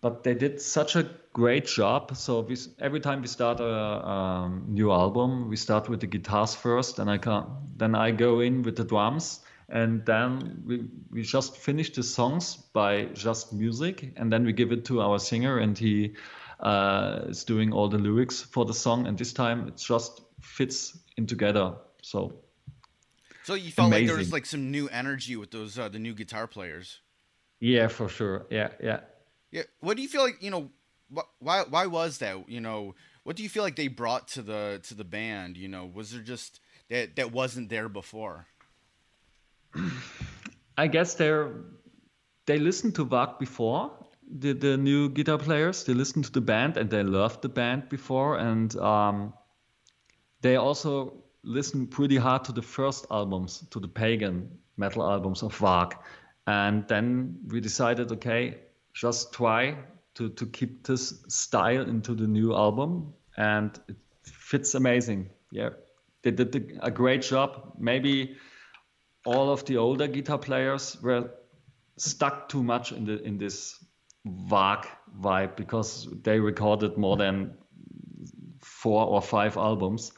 [0.00, 2.16] but they did such a great job.
[2.16, 6.54] So we, every time we start a um, new album, we start with the guitars
[6.54, 7.46] first, and I can
[7.76, 12.56] then I go in with the drums, and then we we just finish the songs
[12.74, 16.14] by just music, and then we give it to our singer, and he
[16.60, 19.06] uh, is doing all the lyrics for the song.
[19.06, 21.74] And this time it just fits in together.
[22.02, 22.32] So.
[23.44, 24.06] So you felt amazing.
[24.06, 27.00] like there was like some new energy with those uh, the new guitar players.
[27.60, 28.46] Yeah, for sure.
[28.50, 29.00] Yeah, yeah.
[29.50, 29.62] Yeah.
[29.80, 30.42] What do you feel like?
[30.42, 30.70] You know,
[31.38, 32.48] why why was that?
[32.48, 35.56] You know, what do you feel like they brought to the to the band?
[35.56, 38.46] You know, was there just that that wasn't there before?
[40.76, 41.52] I guess they're
[42.46, 43.92] they listened to Varg before
[44.30, 45.84] the the new guitar players.
[45.84, 49.32] They listened to the band and they loved the band before, and um,
[50.40, 55.56] they also listened pretty hard to the first albums, to the pagan metal albums of
[55.58, 55.92] Varg.
[56.46, 58.58] And then we decided, okay,
[58.94, 59.76] just try
[60.18, 63.14] to, to keep this style into the new album.
[63.36, 65.30] And it fits amazing.
[65.52, 65.70] Yeah,
[66.22, 67.72] they did a great job.
[67.78, 68.36] Maybe
[69.24, 71.30] all of the older guitar players were
[71.96, 73.84] stuck too much in the in this
[74.26, 74.86] Varg
[75.20, 77.54] vibe because they recorded more than
[78.60, 80.12] four or five albums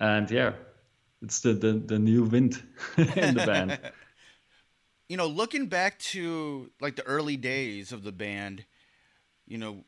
[0.00, 0.52] and yeah
[1.22, 2.62] it's the the, the new wind
[2.96, 3.78] in the band
[5.08, 8.64] you know looking back to like the early days of the band
[9.46, 9.84] you know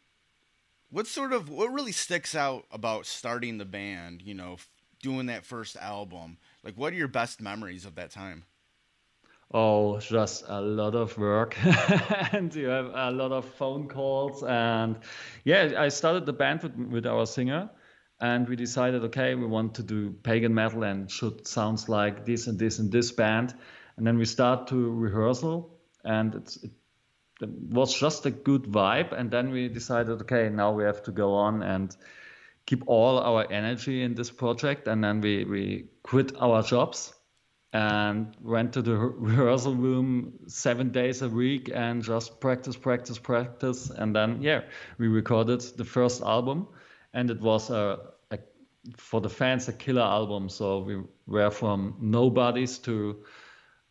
[0.90, 4.56] what sort of what really sticks out about starting the band you know
[5.02, 6.38] doing that first album?
[6.64, 8.44] Like what are your best memories of that time?
[9.54, 11.56] Oh just a lot of work.
[12.32, 14.42] And you have a lot of phone calls.
[14.42, 14.96] And
[15.44, 17.70] yeah i started the band with, with our singer.
[18.20, 22.46] And we decided okay we want to do pagan metal and should sounds like this
[22.46, 23.54] and this and this band.
[23.96, 25.78] And then we start to rehearsal.
[26.04, 26.70] And it
[27.40, 31.34] was just a good vibe and then we decided okay now we have to go
[31.34, 31.96] on and
[32.64, 37.12] keep all our energy in this project and then we we quit our jobs
[37.72, 43.90] and went to the rehearsal room seven days a week and just practice practice practice
[43.90, 44.62] and then yeah
[44.98, 46.66] we recorded the first album
[47.16, 47.98] and it was a,
[48.30, 48.38] a
[48.96, 50.48] for the fans a killer album.
[50.48, 53.24] So we were from nobodies to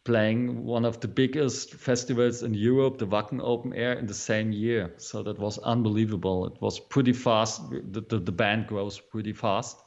[0.06, 4.52] playing one of the biggest festivals in Europe, the Wacken Open Air, in the same
[4.52, 4.94] year.
[4.98, 6.46] So that was unbelievable.
[6.46, 7.70] It was pretty fast.
[7.70, 9.78] The, the, the band grows pretty fast.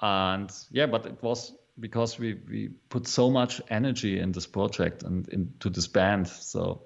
[0.00, 5.02] And yeah, but it was because we, we put so much energy in this project
[5.02, 6.26] and into this band.
[6.26, 6.82] So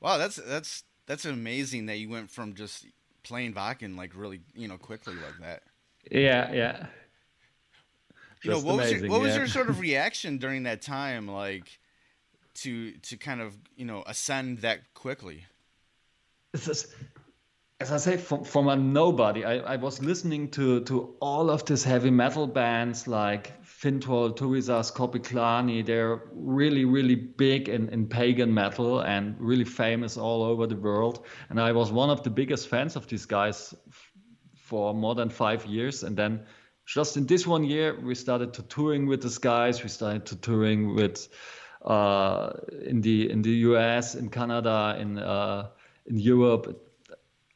[0.00, 2.86] Wow, that's that's that's amazing that you went from just
[3.24, 5.62] playing Wacken like really, you know, quickly like that.
[6.10, 6.86] Yeah, yeah
[8.42, 9.26] you know what amazing, was your, what yeah.
[9.26, 11.78] was your sort of reaction during that time like
[12.54, 15.44] to to kind of you know ascend that quickly
[16.52, 16.94] is,
[17.80, 21.64] as I say, from, from a nobody, I, I was listening to, to all of
[21.64, 25.84] these heavy metal bands like Finntroll, Turisas, Korpiklaani.
[25.84, 31.24] They're really, really big in, in pagan metal and really famous all over the world.
[31.48, 33.74] And I was one of the biggest fans of these guys
[34.54, 36.02] for more than five years.
[36.02, 36.44] And then
[36.86, 39.82] just in this one year, we started to touring with the guys.
[39.82, 41.28] We started to touring with
[41.84, 42.52] uh,
[42.84, 45.68] in the in the US, in Canada, in uh,
[46.06, 46.86] in Europe.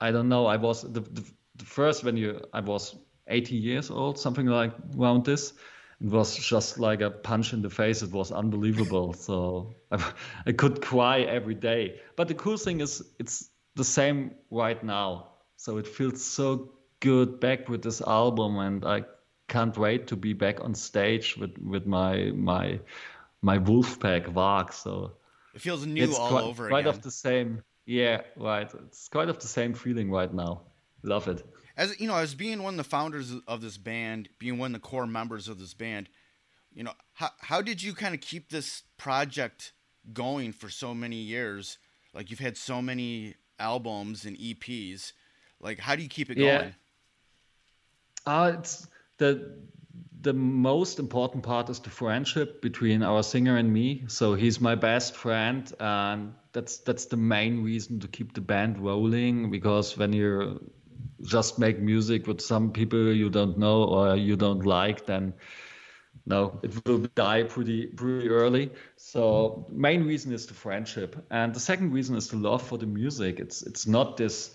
[0.01, 0.47] I don't know.
[0.47, 1.25] I was the, the,
[1.57, 5.53] the first when you I was 80 years old, something like around this.
[6.01, 8.03] It was just like a punch in the face.
[8.03, 9.13] It was unbelievable.
[9.15, 10.13] so I,
[10.47, 12.01] I could cry every day.
[12.17, 15.29] But the cool thing is, it's the same right now.
[15.57, 19.05] So it feels so good back with this album, and I
[19.49, 22.81] can't wait to be back on stage with with my my
[23.43, 24.73] my Wolfpack Varg.
[24.73, 25.13] So
[25.55, 26.95] it feels new all quite, over quite again.
[26.95, 27.63] of the same.
[27.87, 28.71] Yeah, right.
[28.87, 30.63] It's quite of the same feeling right now.
[31.03, 31.45] Love it.
[31.77, 34.81] As you know, as being one of the founders of this band, being one of
[34.81, 36.09] the core members of this band,
[36.73, 39.73] you know, how how did you kind of keep this project
[40.13, 41.79] going for so many years?
[42.15, 45.13] Like you've had so many albums and EPs.
[45.61, 46.59] Like how do you keep it yeah.
[46.59, 46.75] going?
[48.27, 49.59] Uh, it's the
[50.25, 54.05] the most important part is the friendship between our singer and me.
[54.09, 58.79] So he's my best friend, and that's that's the main reason to keep the band
[58.79, 59.51] rolling.
[59.51, 60.73] Because when you
[61.23, 65.35] just make music with some people you don't know or you don't like, then
[66.27, 68.71] no, it will die pretty pretty early.
[68.97, 72.87] So main reason is the friendship, and the second reason is the love for the
[72.87, 73.41] music.
[73.41, 74.55] It's it's not this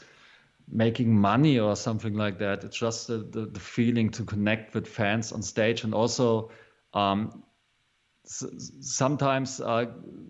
[0.71, 2.63] making money or something like that.
[2.63, 6.51] It's just the, the, the feeling to connect with fans on stage and also
[6.93, 7.43] um,
[8.25, 9.87] sometimes uh,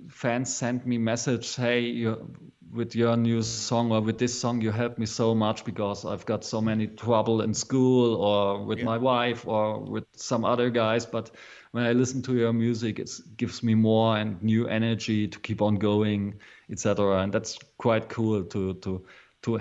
[0.10, 2.34] fans send me message, hey, you,
[2.72, 6.26] with your new song or with this song, you helped me so much because I've
[6.26, 8.86] got so many trouble in school or with yeah.
[8.86, 11.06] my wife or with some other guys.
[11.06, 11.32] But
[11.72, 15.62] when I listen to your music, it gives me more and new energy to keep
[15.62, 16.36] on going,
[16.72, 17.22] etc.
[17.22, 19.06] And that's quite cool to to
[19.44, 19.60] to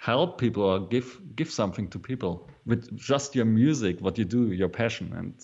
[0.00, 4.50] help people or give give something to people with just your music what you do
[4.50, 5.12] your passion.
[5.14, 5.34] And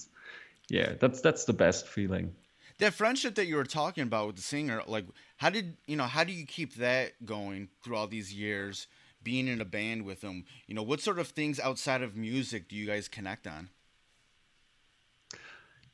[0.68, 2.34] yeah that's that's the best feeling.
[2.78, 5.04] That friendship that you were talking about with the singer like
[5.36, 8.86] how did you know how do you keep that going through all these years
[9.22, 10.46] being in a band with them?
[10.66, 13.68] You know what sort of things outside of music do you guys connect on?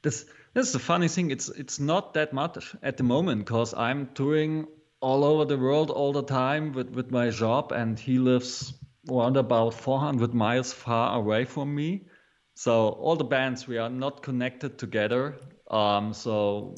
[0.03, 1.33] This this is the funny thing.
[1.33, 4.69] It's it's not that much at the moment because i'm touring
[5.03, 8.73] all over the world all the time with, with my job, and he lives
[9.11, 12.07] around about 400 miles far away from me.
[12.55, 15.39] So all the bands we are not connected together.
[15.69, 16.77] Um, so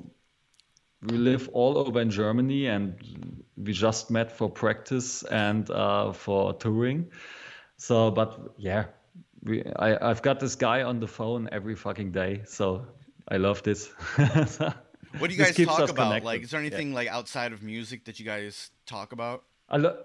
[1.02, 6.54] we live all over in Germany, and we just met for practice and uh, for
[6.54, 7.10] touring.
[7.76, 8.86] So, but yeah,
[9.42, 12.42] we I, I've got this guy on the phone every fucking day.
[12.46, 12.86] So
[13.28, 13.92] I love this.
[15.18, 15.94] What do you guys talk about?
[15.94, 16.24] Connected.
[16.24, 16.94] Like, is there anything yeah.
[16.96, 19.44] like outside of music that you guys talk about?
[19.68, 20.04] I lo-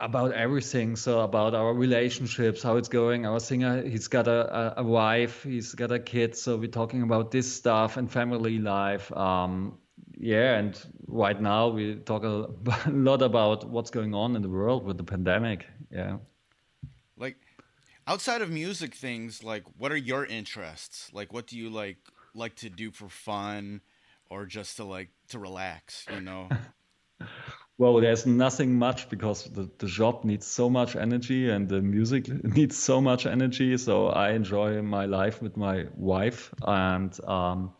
[0.00, 0.96] about everything.
[0.96, 3.26] So about our relationships, how it's going.
[3.26, 6.36] Our singer, he's got a, a, a wife, he's got a kid.
[6.36, 9.10] So we're talking about this stuff and family life.
[9.12, 9.78] Um,
[10.16, 12.48] yeah, and right now we talk a,
[12.86, 15.66] a lot about what's going on in the world with the pandemic.
[15.90, 16.18] Yeah.
[17.16, 17.36] Like
[18.06, 21.10] outside of music things, like what are your interests?
[21.12, 21.98] Like what do you like
[22.34, 23.80] like to do for fun?
[24.30, 26.48] Or just to like to relax, you know?
[27.78, 32.28] well, there's nothing much because the, the job needs so much energy and the music
[32.44, 33.76] needs so much energy.
[33.78, 37.72] So I enjoy my life with my wife and um,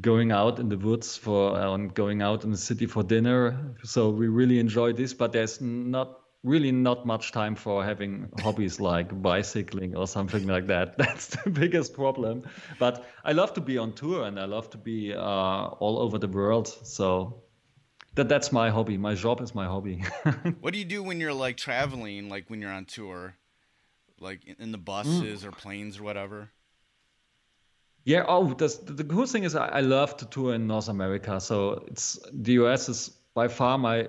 [0.00, 3.74] going out in the woods for um, going out in the city for dinner.
[3.82, 8.78] So we really enjoy this, but there's not really not much time for having hobbies
[8.78, 10.96] like bicycling or something like that.
[10.98, 12.44] That's the biggest problem.
[12.78, 16.18] But I love to be on tour and I love to be uh, all over
[16.18, 16.68] the world.
[16.68, 17.42] So
[18.14, 18.96] that that's my hobby.
[18.96, 20.04] My job is my hobby.
[20.60, 23.36] what do you do when you're like traveling, like when you're on tour?
[24.20, 25.46] like in the buses mm.
[25.46, 26.50] or planes or whatever?
[28.04, 28.24] Yeah.
[28.26, 31.40] Oh, the the cool thing is I, I love to tour in North America.
[31.40, 34.08] So it's the US is by far my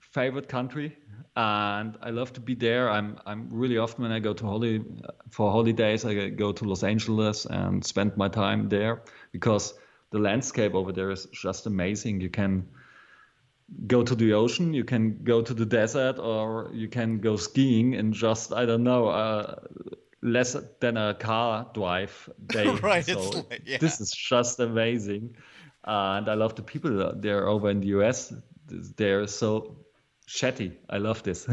[0.00, 0.96] favorite country,
[1.36, 2.88] and I love to be there.
[2.88, 4.82] I'm I'm really often when I go to holiday
[5.30, 9.74] for holidays, I go to Los Angeles and spend my time there because
[10.10, 12.22] the landscape over there is just amazing.
[12.22, 12.66] You can
[13.86, 17.92] go to the ocean, you can go to the desert, or you can go skiing
[17.92, 19.56] in just I don't know uh,
[20.22, 22.66] less than a car drive day.
[22.82, 23.04] right.
[23.04, 23.76] So like, yeah.
[23.76, 25.36] this is just amazing,
[25.86, 28.32] uh, and I love the people there over in the US.
[28.68, 29.85] They're so
[30.26, 30.72] chatty.
[30.90, 31.46] I love this.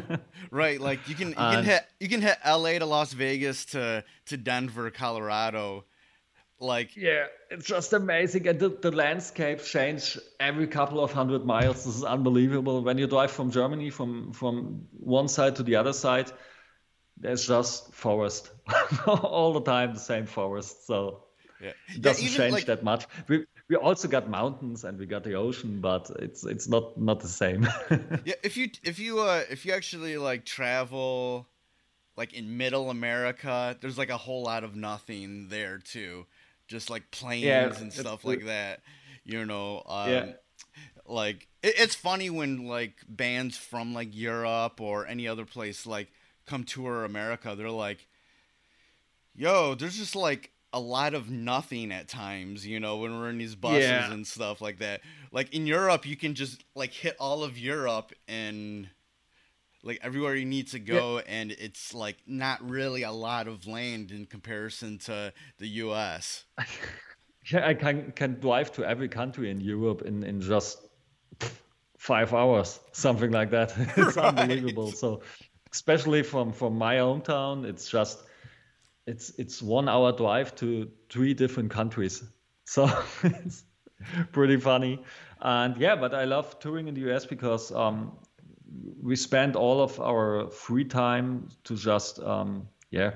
[0.50, 3.64] right, like you can you can uh, hit you can hit LA to Las Vegas
[3.66, 5.84] to to Denver, Colorado.
[6.58, 11.84] Like yeah, it's just amazing, and the, the landscape change every couple of hundred miles.
[11.84, 12.82] This is unbelievable.
[12.82, 16.30] When you drive from Germany from from one side to the other side,
[17.16, 18.50] there's just forest
[19.06, 20.86] all the time, the same forest.
[20.86, 21.24] So
[21.62, 21.72] yeah.
[21.94, 23.06] it doesn't yeah, change like, that much.
[23.26, 27.20] We we also got mountains and we got the ocean, but it's it's not not
[27.20, 27.62] the same.
[28.24, 31.46] yeah, if you if you uh if you actually like travel
[32.16, 36.26] like in middle America, there's like a whole lot of nothing there too.
[36.66, 38.80] Just like plains yeah, and stuff like that.
[39.24, 40.32] You know, um, yeah.
[41.06, 46.08] like it, it's funny when like bands from like Europe or any other place like
[46.44, 48.08] come tour America, they're like,
[49.36, 53.38] "Yo, there's just like a lot of nothing at times, you know, when we're in
[53.38, 54.12] these buses yeah.
[54.12, 55.00] and stuff like that.
[55.32, 58.88] Like in Europe, you can just like hit all of Europe and
[59.82, 61.22] like everywhere you need to go yeah.
[61.26, 66.44] and it's like not really a lot of land in comparison to the US.
[67.50, 70.86] yeah, I can can drive to every country in Europe in in just
[71.98, 73.72] 5 hours, something like that.
[73.96, 74.26] it's right.
[74.26, 74.92] unbelievable.
[74.92, 75.22] So
[75.72, 78.20] especially from from my hometown, it's just
[79.10, 82.22] it's it's one hour drive to three different countries.
[82.64, 82.88] So
[83.24, 83.64] it's
[84.30, 85.02] pretty funny.
[85.40, 88.12] And yeah, but I love touring in the US because um,
[89.02, 93.10] we spend all of our free time to just um, yeah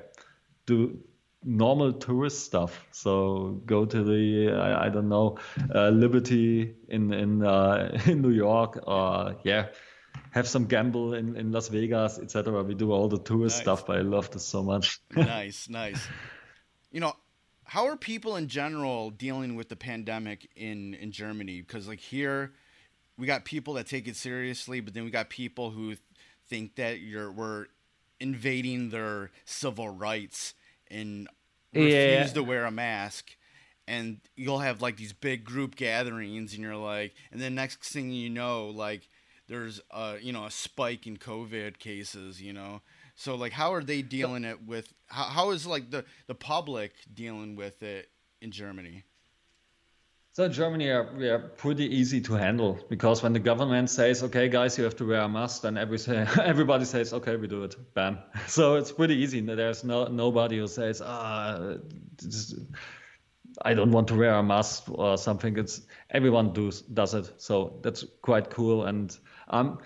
[0.66, 0.98] do
[1.44, 2.84] normal tourist stuff.
[2.90, 5.38] So go to the I, I don't know
[5.72, 9.66] uh, Liberty in in uh, in New York or yeah
[10.34, 12.60] have some gamble in, in Las Vegas, etc.
[12.64, 13.62] We do all the tourist nice.
[13.62, 15.00] stuff, but I love this so much.
[15.16, 16.08] nice, nice.
[16.90, 17.14] You know,
[17.62, 21.60] how are people in general dealing with the pandemic in in Germany?
[21.60, 22.52] Because like here,
[23.16, 25.94] we got people that take it seriously, but then we got people who
[26.48, 27.66] think that you're we're
[28.18, 30.54] invading their civil rights
[30.90, 31.28] and
[31.72, 32.24] refuse yeah.
[32.26, 33.36] to wear a mask
[33.86, 38.10] and you'll have like these big group gatherings and you're like and then next thing
[38.10, 39.08] you know like
[39.54, 42.42] there's a you know a spike in COVID cases.
[42.42, 42.82] You know,
[43.14, 44.92] so like how are they dealing it with?
[45.06, 48.08] How, how is like the the public dealing with it
[48.40, 49.04] in Germany?
[50.32, 54.48] So Germany are, we are pretty easy to handle because when the government says, "Okay,
[54.48, 55.98] guys, you have to wear a mask," then every
[56.42, 58.18] everybody says, "Okay, we do it." Bam.
[58.48, 59.40] So it's pretty easy.
[59.40, 61.76] There's no nobody who says, "Ah,
[63.62, 65.56] I don't want to wear a mask" or something.
[65.56, 67.30] It's everyone does does it.
[67.36, 69.16] So that's quite cool and
[69.48, 69.78] um,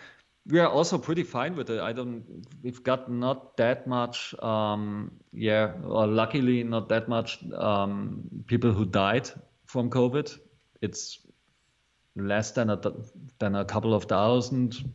[0.47, 1.81] we are also pretty fine with it.
[1.81, 2.25] I don't.
[2.63, 4.35] We've got not that much.
[4.43, 9.31] Um, yeah, luckily not that much um, people who died
[9.67, 10.39] from COVID.
[10.81, 11.19] It's
[12.17, 12.81] less than a
[13.39, 14.91] than a couple of thousand,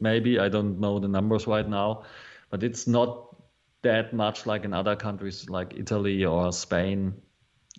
[0.00, 0.38] maybe.
[0.38, 2.04] I don't know the numbers right now,
[2.50, 3.36] but it's not
[3.82, 7.14] that much like in other countries like Italy or Spain.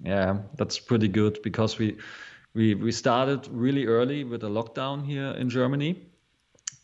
[0.02, 1.98] Yeah, that's pretty good because we
[2.58, 6.08] we we started really early with a lockdown here in Germany,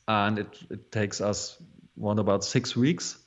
[0.08, 1.58] and it it takes us
[1.96, 3.18] one about six weeks.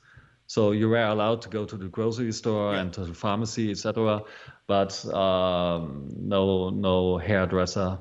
[0.47, 4.23] So you were allowed to go to the grocery store and to the pharmacy, etc.,
[4.65, 7.99] but um, no no hairdresser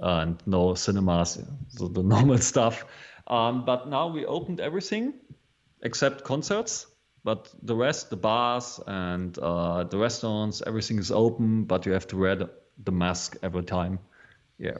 [0.00, 1.38] and no cinemas,
[1.68, 2.84] so the normal stuff.
[3.28, 5.14] Um, but now we opened everything
[5.82, 6.86] except concerts.
[7.22, 11.64] But the rest, the bars and uh, the restaurants, everything is open.
[11.64, 12.50] But you have to wear the
[12.82, 13.98] the mask every time.
[14.58, 14.78] Yeah.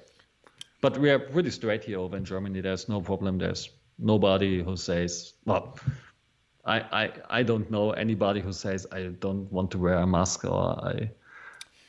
[0.80, 2.61] But we are pretty straight here over in Germany.
[2.61, 3.38] There's no problem.
[3.38, 5.78] There's nobody who says, well,
[6.64, 10.45] I, I, I don't know anybody who says I don't want to wear a mask
[10.45, 11.11] or I.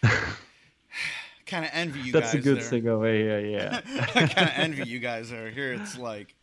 [1.45, 2.36] kind of envy you That's guys.
[2.36, 2.64] a good there.
[2.64, 3.82] thing over here, yeah.
[4.16, 5.74] I kind of envy you guys are here.
[5.74, 6.36] It's like,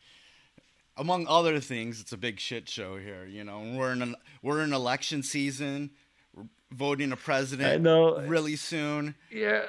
[0.96, 3.24] among other things, it's a big shit show here.
[3.26, 5.90] You know, we're in an we're in election season
[6.72, 8.20] voting a president I know.
[8.20, 9.14] really soon.
[9.30, 9.66] Yeah.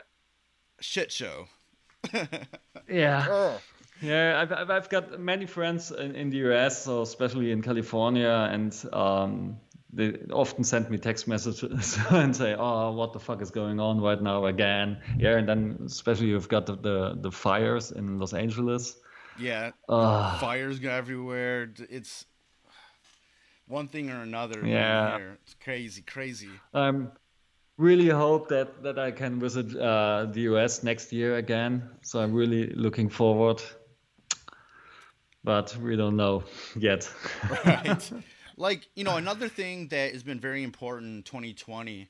[0.80, 1.48] Shit show.
[2.90, 3.58] yeah.
[4.02, 8.76] yeah, I've, I've got many friends in, in the US, so especially in California, and
[8.92, 9.58] um,
[9.94, 14.02] they often send me text messages and say, "Oh, what the fuck is going on
[14.02, 18.34] right now again?" Yeah, and then especially you've got the the, the fires in Los
[18.34, 18.98] Angeles.
[19.40, 21.72] Yeah, uh, fires go everywhere.
[21.90, 22.26] It's
[23.68, 24.66] one thing or another.
[24.66, 26.50] Yeah, it's crazy, crazy.
[26.74, 27.12] I'm
[27.78, 31.90] really hope that that I can visit uh, the US next year again.
[32.02, 33.62] So I'm really looking forward,
[35.44, 36.44] but we don't know
[36.78, 37.12] yet.
[37.66, 38.12] right.
[38.56, 42.08] Like you know, another thing that has been very important in 2020,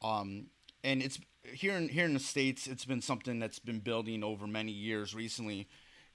[0.00, 0.46] um,
[0.82, 4.46] and it's here in here in the states, it's been something that's been building over
[4.46, 5.68] many years recently,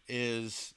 [0.07, 0.73] is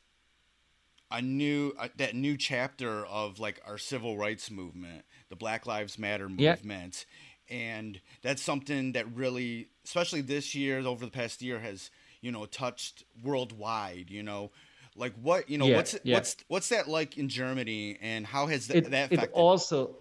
[1.10, 5.98] a new uh, that new chapter of like our civil rights movement, the Black Lives
[5.98, 7.06] Matter movement.
[7.08, 7.14] Yeah
[7.50, 11.90] and that's something that really, especially this year, over the past year, has
[12.20, 14.10] you know touched worldwide.
[14.10, 14.50] You know,
[14.96, 16.14] like what you know, yeah, what's yeah.
[16.14, 19.30] what's what's that like in Germany, and how has th- it, that affected?
[19.30, 19.96] It also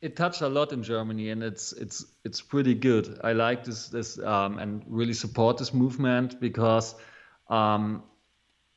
[0.00, 3.20] it touched a lot in Germany, and it's it's it's pretty good.
[3.22, 6.94] I like this this um, and really support this movement because.
[7.48, 8.02] Um,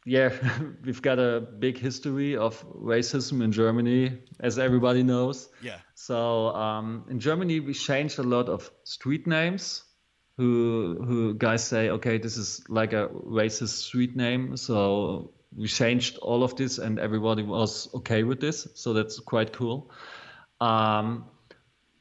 [0.10, 0.34] yeah,
[0.84, 5.49] we've got a big history of racism in Germany, as everybody knows.
[5.62, 5.78] Yeah.
[5.93, 9.84] So um, in Germany, we changed a lot of street names.
[10.38, 16.18] Who who guys say, okay, this is like a racist street name, so we changed
[16.18, 18.68] all of this, and everybody was okay with this.
[18.76, 19.91] So that's quite cool.
[20.62, 21.26] Um,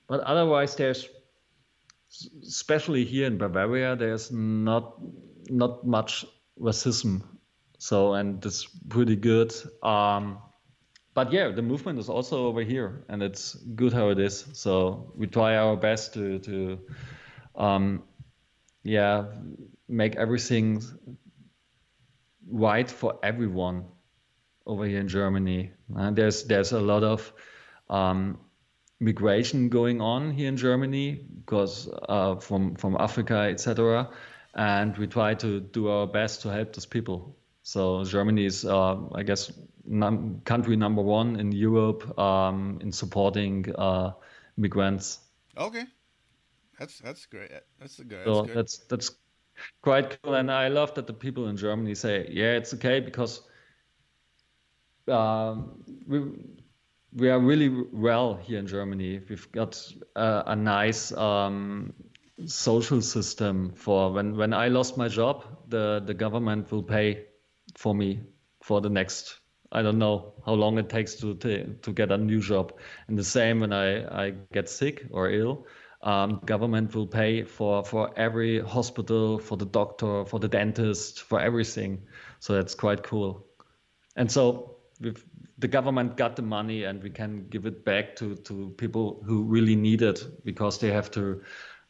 [0.06, 1.09] but otherwise, there's
[2.46, 4.94] especially here in Bavaria, there's not
[5.50, 6.24] not much
[6.61, 7.22] racism
[7.79, 9.55] so, and it's pretty good.
[9.83, 10.39] Um,
[11.14, 14.45] but yeah, the movement is also over here, and it's good how it is.
[14.53, 16.79] So we try our best to to,
[17.57, 18.03] um,
[18.83, 19.26] yeah,
[19.89, 20.83] make everything
[22.51, 23.85] right for everyone
[24.66, 25.72] over here in Germany.
[25.95, 27.33] And there's there's a lot of
[27.89, 28.39] um,
[29.01, 34.11] migration going on here in Germany because uh, from from Africa, etc.
[34.55, 37.38] And we try to do our best to help those people.
[37.69, 39.53] So Germany is, uh, I guess,
[39.85, 44.12] num- country number one in Europe um, in supporting uh,
[44.57, 45.21] migrants.
[45.55, 45.85] Okay,
[46.79, 47.51] that's that's great.
[47.79, 48.25] That's a good.
[48.25, 49.11] So that's, that's that's
[49.83, 53.43] quite cool, and I love that the people in Germany say, "Yeah, it's okay," because
[55.07, 56.23] um, we
[57.12, 59.21] we are really well here in Germany.
[59.29, 59.77] We've got
[60.16, 61.93] uh, a nice um,
[62.47, 67.28] social system for when when I lost my job, the the government will pay
[67.79, 68.20] for me
[68.61, 72.16] for the next I don't know how long it takes to to, to get a
[72.16, 72.72] new job.
[73.07, 75.66] And the same when I, I get sick or ill,
[76.03, 81.39] um, government will pay for for every hospital, for the doctor, for the dentist, for
[81.41, 82.03] everything.
[82.41, 83.47] So that's quite cool.
[84.16, 84.79] And so
[85.59, 89.43] the government got the money and we can give it back to, to people who
[89.43, 91.43] really need it because they have to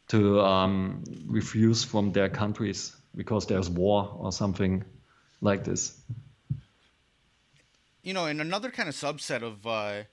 [0.09, 4.83] to um, refuse from their countries because there's war or something
[5.41, 5.97] like this.
[8.03, 10.03] You know, and another kind of subset of uh,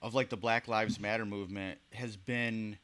[0.00, 2.78] of like the Black Lives Matter movement has been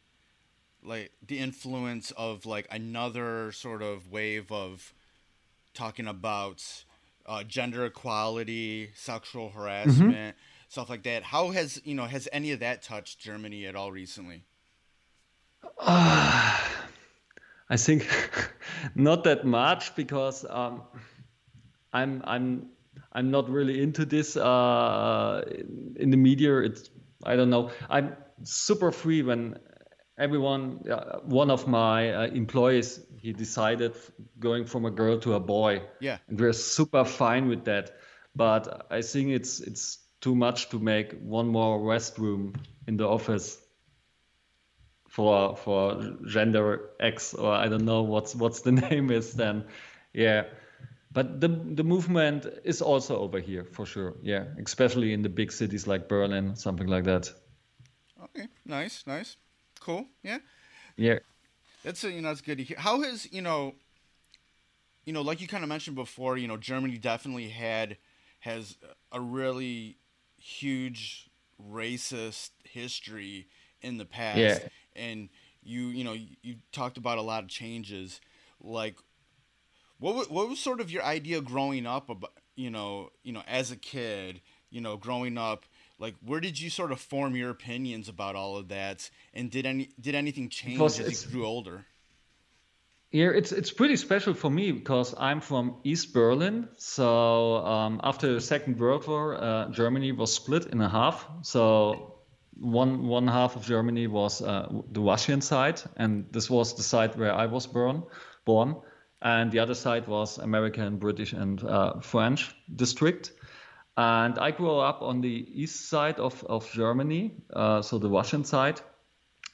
[0.82, 4.92] like the influence of like another sort of wave of
[5.74, 6.84] talking about
[7.26, 10.68] uh, gender equality, sexual harassment, mm-hmm.
[10.68, 11.22] stuff like that.
[11.22, 14.44] How has you know has any of that touched Germany at all recently?
[15.78, 16.58] Uh,
[17.70, 18.08] I think
[18.94, 20.82] not that much because um,
[21.92, 22.68] I'm I'm
[23.12, 25.42] I'm not really into this uh,
[25.96, 26.58] in the media.
[26.58, 26.90] It's
[27.24, 27.70] I don't know.
[27.88, 29.58] I'm super free when
[30.18, 30.88] everyone.
[30.88, 33.94] Uh, one of my uh, employees he decided
[34.38, 35.82] going from a girl to a boy.
[36.00, 37.96] Yeah, and we're super fine with that.
[38.36, 43.58] But I think it's it's too much to make one more restroom in the office
[45.08, 49.64] for for gender X or I don't know what's what's the name is then.
[50.12, 50.44] Yeah
[51.18, 54.14] but the the movement is also over here for sure.
[54.22, 57.32] Yeah, especially in the big cities like Berlin, something like that.
[58.22, 59.36] Okay, nice, nice,
[59.80, 60.06] cool.
[60.22, 60.38] Yeah,
[60.96, 61.18] yeah.
[61.82, 62.78] That's you know that's good to hear.
[62.78, 63.74] How has you know,
[65.06, 67.96] you know, like you kind of mentioned before, you know, Germany definitely had
[68.38, 68.76] has
[69.10, 69.96] a really
[70.36, 71.28] huge
[71.60, 73.48] racist history
[73.82, 74.58] in the past, yeah.
[74.94, 75.30] and
[75.64, 78.20] you you know you, you talked about a lot of changes.
[78.60, 78.96] Like,
[79.98, 83.42] what was, what was sort of your idea growing up about you know you know
[83.46, 84.40] as a kid
[84.70, 85.64] you know growing up
[85.98, 89.66] like where did you sort of form your opinions about all of that and did
[89.66, 91.84] any did anything change as you grew older
[93.10, 96.68] Yeah, it's it's pretty special for me because I'm from East Berlin.
[96.76, 101.26] So um, after the Second World War, uh, Germany was split in a half.
[101.40, 102.20] So
[102.60, 107.16] one one half of Germany was uh, the Russian side, and this was the side
[107.16, 108.02] where I was born,
[108.44, 108.76] born,
[109.22, 113.32] and the other side was American, British, and uh, French district.
[113.96, 118.44] And I grew up on the east side of of Germany, uh, so the Russian
[118.44, 118.80] side,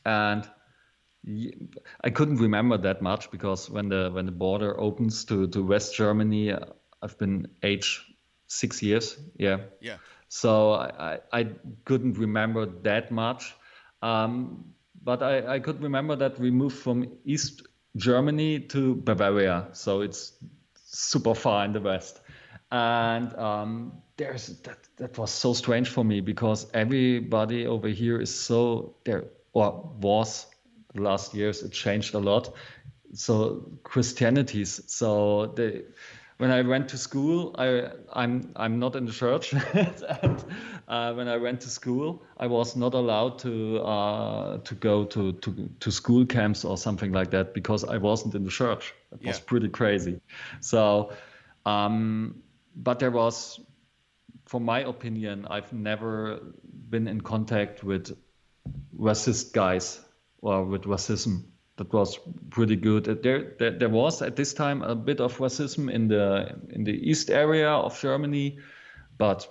[0.04, 0.48] and
[2.02, 5.94] I couldn't remember that much because when the when the border opens to, to West
[5.94, 6.52] Germany,
[7.02, 8.04] I've been age
[8.46, 9.18] six years.
[9.38, 9.58] Yeah.
[9.80, 9.96] Yeah.
[10.28, 11.44] So I, I
[11.84, 13.54] couldn't remember that much.
[14.02, 17.62] Um, but I, I could remember that we moved from East
[17.96, 19.68] Germany to Bavaria.
[19.72, 20.32] So it's
[20.74, 22.20] super far in the West.
[22.70, 28.34] And um, there's that, that was so strange for me because everybody over here is
[28.34, 30.46] so there or was
[30.94, 32.54] the last years it changed a lot
[33.12, 35.82] so christianities so they
[36.38, 40.44] when I went to school, I, I'm I'm not in the church, and
[40.86, 45.32] uh, when I went to school, I was not allowed to uh, to go to,
[45.32, 48.94] to to school camps or something like that because I wasn't in the church.
[49.12, 49.28] It yeah.
[49.28, 50.20] was pretty crazy.
[50.60, 51.12] So,
[51.64, 52.42] um,
[52.76, 53.60] but there was,
[54.44, 56.40] for my opinion, I've never
[56.90, 58.16] been in contact with
[58.98, 60.00] racist guys
[60.42, 61.44] or with racism.
[61.76, 62.20] That was
[62.50, 63.04] pretty good.
[63.04, 66.92] There, there, there was at this time a bit of racism in the in the
[66.92, 68.58] east area of Germany,
[69.18, 69.48] but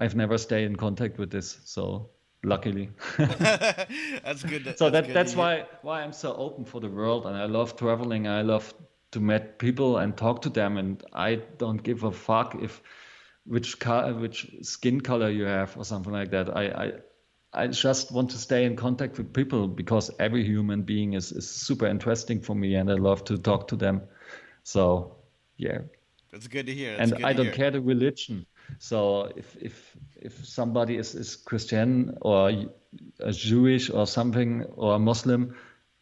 [0.00, 1.58] I've never stayed in contact with this.
[1.64, 2.10] So
[2.44, 4.64] luckily, that's good.
[4.64, 7.46] To, so that's that that's why why I'm so open for the world, and I
[7.46, 8.26] love traveling.
[8.26, 8.72] I love
[9.12, 12.82] to meet people and talk to them, and I don't give a fuck if
[13.44, 16.54] which car, which skin color you have or something like that.
[16.54, 16.92] I, I
[17.56, 21.48] I just want to stay in contact with people because every human being is, is
[21.48, 24.02] super interesting for me and I love to talk to them.
[24.62, 25.16] So,
[25.56, 25.78] yeah.
[26.30, 26.98] That's good to hear.
[26.98, 27.54] That's and I don't hear.
[27.54, 28.44] care the religion.
[28.78, 32.50] So if if if somebody is, is Christian or
[33.20, 35.56] a Jewish or something or a Muslim,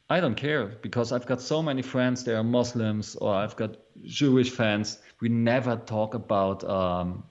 [0.09, 2.25] I don't care because I've got so many friends.
[2.25, 4.99] They are Muslims or I've got Jewish fans.
[5.21, 7.25] We never talk about um,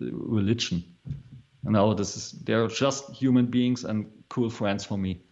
[0.00, 0.84] religion.
[1.62, 5.22] No, this is they're just human beings and cool friends for me.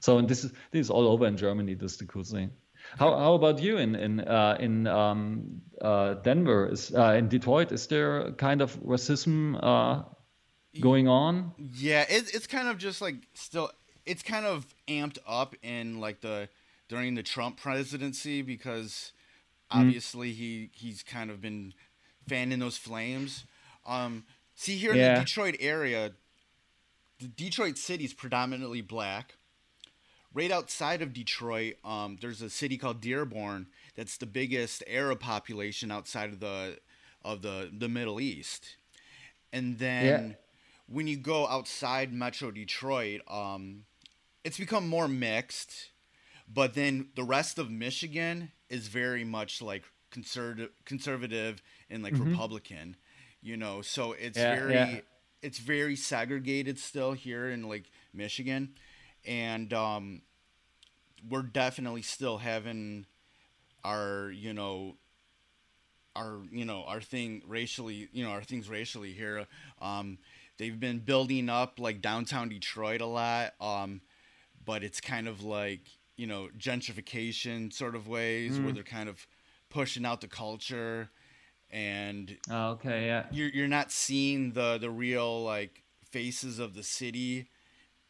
[0.00, 1.74] So and this is this is all over in Germany.
[1.74, 2.50] This is the cool thing.
[2.98, 6.68] How how about you in in uh, in um, uh, Denver?
[6.70, 7.72] Is uh, in Detroit?
[7.72, 10.02] Is there kind of racism uh,
[10.80, 11.52] going on?
[11.58, 13.70] Yeah, it, it's kind of just like still.
[14.06, 16.48] It's kind of amped up in like the
[16.88, 19.12] during the Trump presidency because
[19.72, 19.80] mm.
[19.80, 20.34] obviously mm.
[20.34, 21.74] he he's kind of been
[22.28, 23.44] fanning those flames.
[23.86, 24.24] Um,
[24.54, 25.08] See here yeah.
[25.08, 26.12] in the Detroit area,
[27.18, 29.34] the Detroit city is predominantly black.
[30.34, 35.90] Right outside of Detroit, um, there's a city called Dearborn that's the biggest Arab population
[35.90, 36.78] outside of the
[37.24, 38.76] of the the Middle East.
[39.52, 40.34] And then yeah.
[40.88, 43.84] when you go outside Metro Detroit, um,
[44.42, 45.90] it's become more mixed.
[46.52, 52.30] But then the rest of Michigan is very much like conservative, conservative and like mm-hmm.
[52.30, 52.96] Republican
[53.44, 54.98] you know so it's yeah, very yeah.
[55.42, 58.70] it's very segregated still here in like michigan
[59.26, 60.22] and um
[61.28, 63.06] we're definitely still having
[63.84, 64.96] our you know
[66.16, 69.46] our you know our thing racially you know our things racially here
[69.80, 70.18] um
[70.58, 74.00] they've been building up like downtown detroit a lot um
[74.64, 75.80] but it's kind of like
[76.16, 78.64] you know gentrification sort of ways mm.
[78.64, 79.26] where they're kind of
[79.70, 81.10] pushing out the culture
[81.74, 86.84] and oh, okay, yeah, you're you're not seeing the the real like faces of the
[86.84, 87.48] city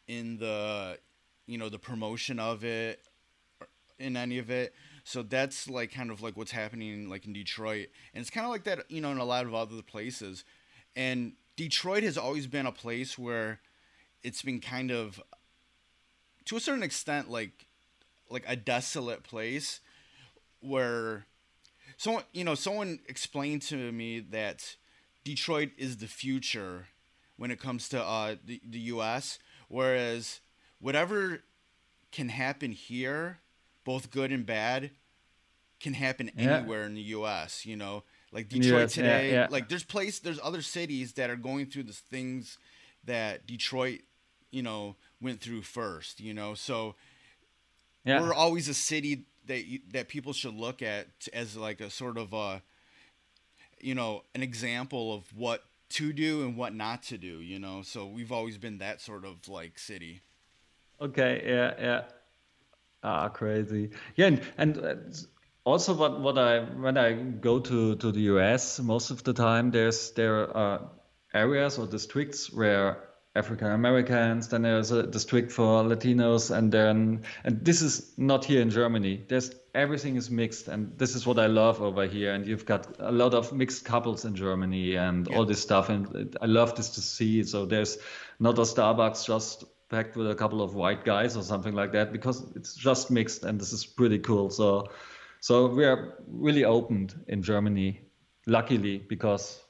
[0.07, 0.97] in the
[1.47, 2.99] you know the promotion of it
[3.99, 4.73] in any of it.
[5.03, 7.87] So that's like kind of like what's happening like in detroit.
[8.13, 10.43] And it's kind of like that you know in a lot of other places.
[10.95, 13.59] And detroit has always been a place where
[14.23, 15.21] it's been kind of
[16.45, 17.67] to a certain extent like
[18.29, 19.79] like a desolate place
[20.61, 21.25] where
[21.97, 24.75] someone you know someone explained to me that
[25.23, 26.87] Detroit is the future
[27.37, 29.39] when it comes to uh, the the U.S.
[29.67, 30.41] Whereas
[30.79, 31.41] whatever
[32.11, 33.39] can happen here,
[33.83, 34.91] both good and bad,
[35.79, 36.57] can happen yeah.
[36.57, 37.65] anywhere in the U.S.
[37.65, 39.31] You know, like Detroit yes, today.
[39.31, 39.47] Yeah, yeah.
[39.49, 42.57] Like there's place, there's other cities that are going through the things
[43.05, 44.01] that Detroit,
[44.51, 46.19] you know, went through first.
[46.19, 46.95] You know, so
[48.05, 52.17] we're always a city that you, that people should look at as like a sort
[52.17, 52.61] of a
[53.79, 57.81] you know an example of what to do and what not to do you know?
[57.81, 60.21] So we've always been that sort of like city.
[61.01, 62.01] Okay yeah yeah.
[63.03, 63.91] Ah crazy.
[64.15, 64.95] Yeah and, and uh,
[65.63, 69.71] also what what I when I go to to the US most of the time
[69.71, 70.89] there's there are
[71.33, 73.05] areas or districts where
[73.35, 78.61] African Americans, then there's a district for Latinos, and then and this is not here
[78.61, 79.25] in Germany.
[79.27, 82.33] There's everything is mixed, and this is what I love over here.
[82.33, 85.37] And you've got a lot of mixed couples in Germany and yeah.
[85.37, 87.43] all this stuff, and I love this to see.
[87.43, 87.97] So there's
[88.39, 92.11] not a Starbucks just packed with a couple of white guys or something like that
[92.11, 94.49] because it's just mixed, and this is pretty cool.
[94.49, 94.89] So
[95.41, 98.01] so we are really opened in Germany,
[98.47, 99.61] luckily because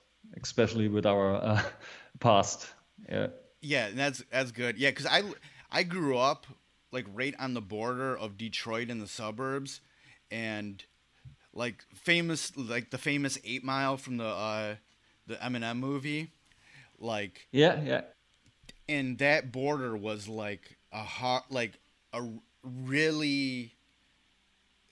[0.42, 1.62] especially with our uh,
[2.20, 2.70] past.
[3.10, 3.28] Yeah.
[3.62, 4.78] Yeah, that's that's good.
[4.78, 5.24] Yeah, because I
[5.72, 6.46] I grew up
[6.92, 9.82] like right on the border of Detroit in the suburbs,
[10.32, 10.84] and
[11.54, 14.76] like famous like the famous Eight Mile from the uh,
[15.28, 16.32] the Eminem movie,
[17.00, 18.02] like yeah yeah,
[18.88, 21.80] and that border was like a hot like
[22.14, 22.24] a
[22.64, 23.76] really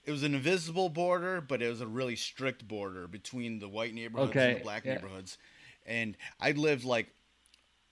[0.04, 3.94] it was an invisible border, but it was a really strict border between the white
[3.94, 4.50] neighborhoods okay.
[4.50, 4.94] and the black yeah.
[4.94, 5.38] neighborhoods.
[5.86, 7.08] And I lived like,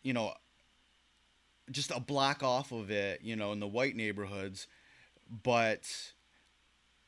[0.03, 0.35] you know,
[1.71, 4.67] just a block off of it, you know, in the white neighborhoods,
[5.43, 5.89] but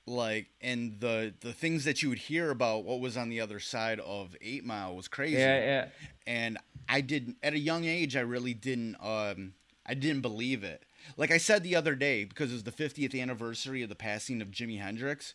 [0.06, 3.58] like and the the things that you would hear about what was on the other
[3.58, 5.36] side of 8 Mile was crazy.
[5.36, 5.86] Yeah, yeah.
[6.26, 9.54] And I didn't at a young age I really didn't um
[9.86, 10.84] I didn't believe it.
[11.16, 14.42] Like I said the other day because it was the 50th anniversary of the passing
[14.42, 15.34] of Jimi Hendrix.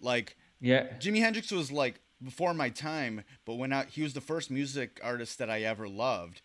[0.00, 0.88] Like yeah.
[0.98, 4.98] Jimi Hendrix was like before my time, but when I, he was the first music
[5.04, 6.40] artist that I ever loved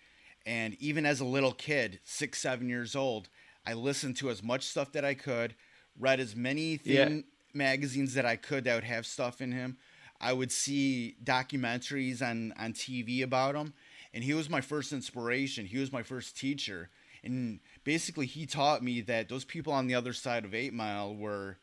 [0.45, 3.29] and even as a little kid, six, seven years old,
[3.65, 5.55] I listened to as much stuff that I could,
[5.99, 7.23] read as many thing.
[7.53, 9.77] Magazines that I could that would have stuff in him.
[10.19, 13.73] I would see documentaries on, on TV about him.
[14.13, 15.65] And he was my first inspiration.
[15.65, 16.89] He was my first teacher.
[17.23, 21.15] And basically, he taught me that those people on the other side of Eight Mile
[21.15, 21.57] were,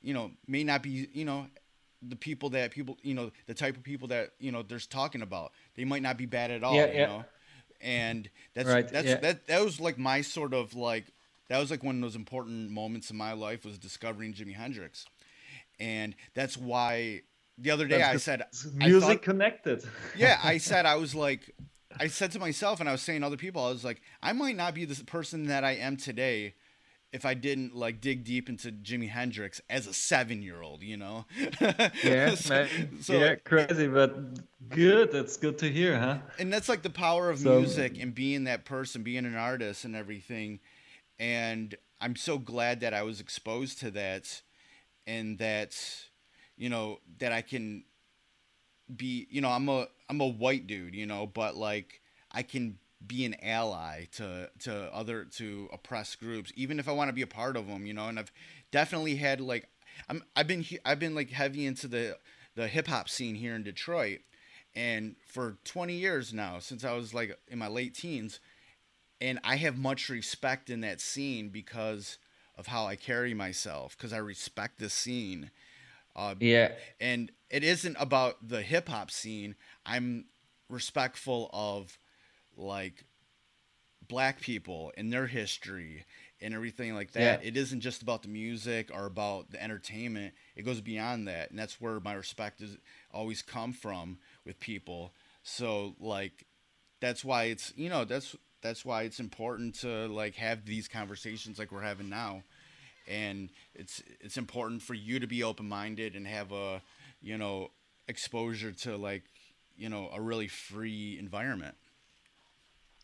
[0.00, 1.46] you know, may not be, you know,
[2.02, 5.22] the people that people, you know, the type of people that, you know, there's talking
[5.22, 5.52] about.
[5.76, 7.24] They might not be bad at all, yeah, you know
[7.84, 9.16] and that's right, that's yeah.
[9.16, 11.04] that that was like my sort of like
[11.48, 15.06] that was like one of those important moments in my life was discovering Jimi Hendrix,
[15.78, 17.22] and that's why
[17.58, 18.42] the other day that's I said
[18.74, 19.84] music I thought, connected.
[20.16, 21.54] yeah, I said I was like
[21.98, 24.32] I said to myself and I was saying to other people I was like I
[24.32, 26.54] might not be the person that I am today
[27.14, 30.96] if I didn't like dig deep into Jimi Hendrix as a seven year old, you
[30.96, 31.26] know?
[32.02, 32.66] yeah, so,
[33.06, 34.16] yeah, crazy, but
[34.68, 35.12] good.
[35.12, 36.18] That's good to hear, huh?
[36.40, 39.84] And that's like the power of so, music and being that person, being an artist
[39.84, 40.58] and everything.
[41.20, 44.42] And I'm so glad that I was exposed to that
[45.06, 45.76] and that,
[46.56, 47.84] you know, that I can
[48.94, 52.00] be, you know, I'm a, I'm a white dude, you know, but like
[52.30, 57.08] I can be an ally to to other to oppressed groups even if i want
[57.08, 58.32] to be a part of them you know and i've
[58.70, 59.68] definitely had like
[60.08, 62.16] i'm i've been i've been like heavy into the
[62.54, 64.20] the hip hop scene here in detroit
[64.74, 68.40] and for 20 years now since i was like in my late teens
[69.20, 72.18] and i have much respect in that scene because
[72.56, 75.50] of how i carry myself because i respect the scene
[76.16, 80.24] uh, yeah and it isn't about the hip hop scene i'm
[80.68, 81.98] respectful of
[82.56, 83.04] like
[84.08, 86.04] black people and their history
[86.40, 87.42] and everything like that.
[87.42, 87.48] Yeah.
[87.48, 90.34] It isn't just about the music or about the entertainment.
[90.56, 92.76] It goes beyond that, and that's where my respect has
[93.10, 95.14] always come from with people.
[95.42, 96.46] So like,
[97.00, 101.58] that's why it's you know that's that's why it's important to like have these conversations
[101.58, 102.42] like we're having now,
[103.06, 106.80] and it's it's important for you to be open minded and have a
[107.20, 107.70] you know
[108.08, 109.22] exposure to like
[109.76, 111.74] you know a really free environment.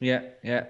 [0.01, 0.65] Yeah, yeah.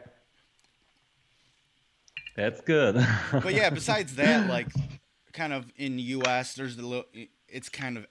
[2.35, 2.95] That's good.
[3.33, 4.69] but yeah, besides that, like,
[5.33, 7.07] kind of in the U.S., there's the little.
[7.49, 8.09] It's kind of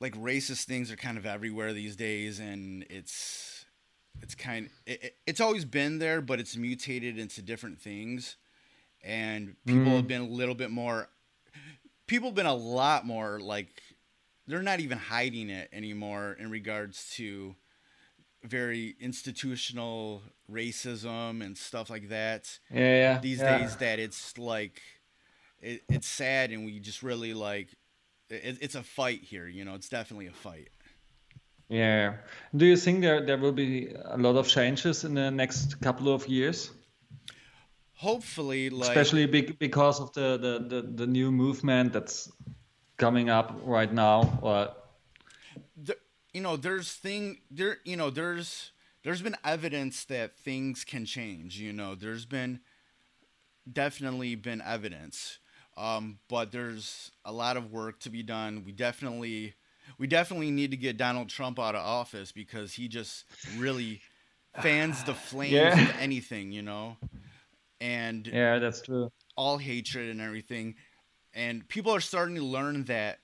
[0.00, 3.55] like racist things are kind of everywhere these days, and it's
[4.22, 4.70] it's kind.
[4.86, 8.36] It, it's always been there, but it's mutated into different things,
[9.02, 9.96] and people mm.
[9.96, 11.08] have been a little bit more.
[12.06, 13.82] People have been a lot more like
[14.46, 17.56] they're not even hiding it anymore in regards to
[18.44, 22.58] very institutional racism and stuff like that.
[22.72, 23.18] Yeah, yeah.
[23.18, 23.58] These yeah.
[23.58, 24.80] days, that it's like,
[25.60, 27.68] it, it's sad, and we just really like,
[28.30, 29.48] it, it's a fight here.
[29.48, 30.68] You know, it's definitely a fight.
[31.68, 32.14] Yeah.
[32.54, 36.12] Do you think there there will be a lot of changes in the next couple
[36.12, 36.70] of years?
[37.94, 42.30] Hopefully, like especially because of the, the, the, the new movement that's
[42.98, 44.68] coming up right now, or
[46.32, 48.70] you know, there's thing there, you know, there's
[49.02, 51.58] there's been evidence that things can change.
[51.58, 52.60] You know, there's been
[53.70, 55.38] definitely been evidence.
[55.76, 58.62] Um, but there's a lot of work to be done.
[58.64, 59.54] We definitely
[59.98, 63.24] we definitely need to get Donald Trump out of office because he just
[63.58, 64.00] really
[64.62, 65.88] fans the flames Yeah.
[65.88, 66.96] of anything, you know,
[67.80, 69.10] and Yeah, that's true.
[69.36, 70.74] all hatred and everything.
[71.34, 73.18] And people are starting to learn that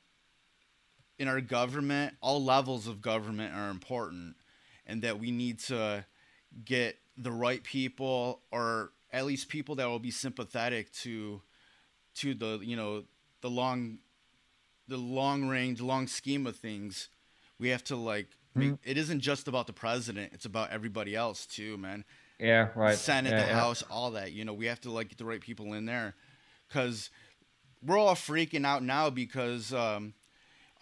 [1.19, 4.37] in our government, all levels of government are important,
[4.87, 6.05] and that we need to
[6.65, 11.41] get the right people, or at least people that will be sympathetic to
[12.17, 13.05] to the you know
[13.41, 13.99] the long
[14.89, 17.09] the long range, long scheme of things.
[17.59, 18.29] We have to like.
[18.55, 22.05] Make, it isn't just about the president; it's about everybody else too, man.
[22.39, 22.99] Yeah, right.
[22.99, 23.59] Senate, yeah, the yeah.
[23.59, 24.33] House, all that.
[24.33, 26.15] You know, we have to like get the right people in there,
[26.69, 27.09] because
[27.83, 30.13] we're all freaking out now because, um,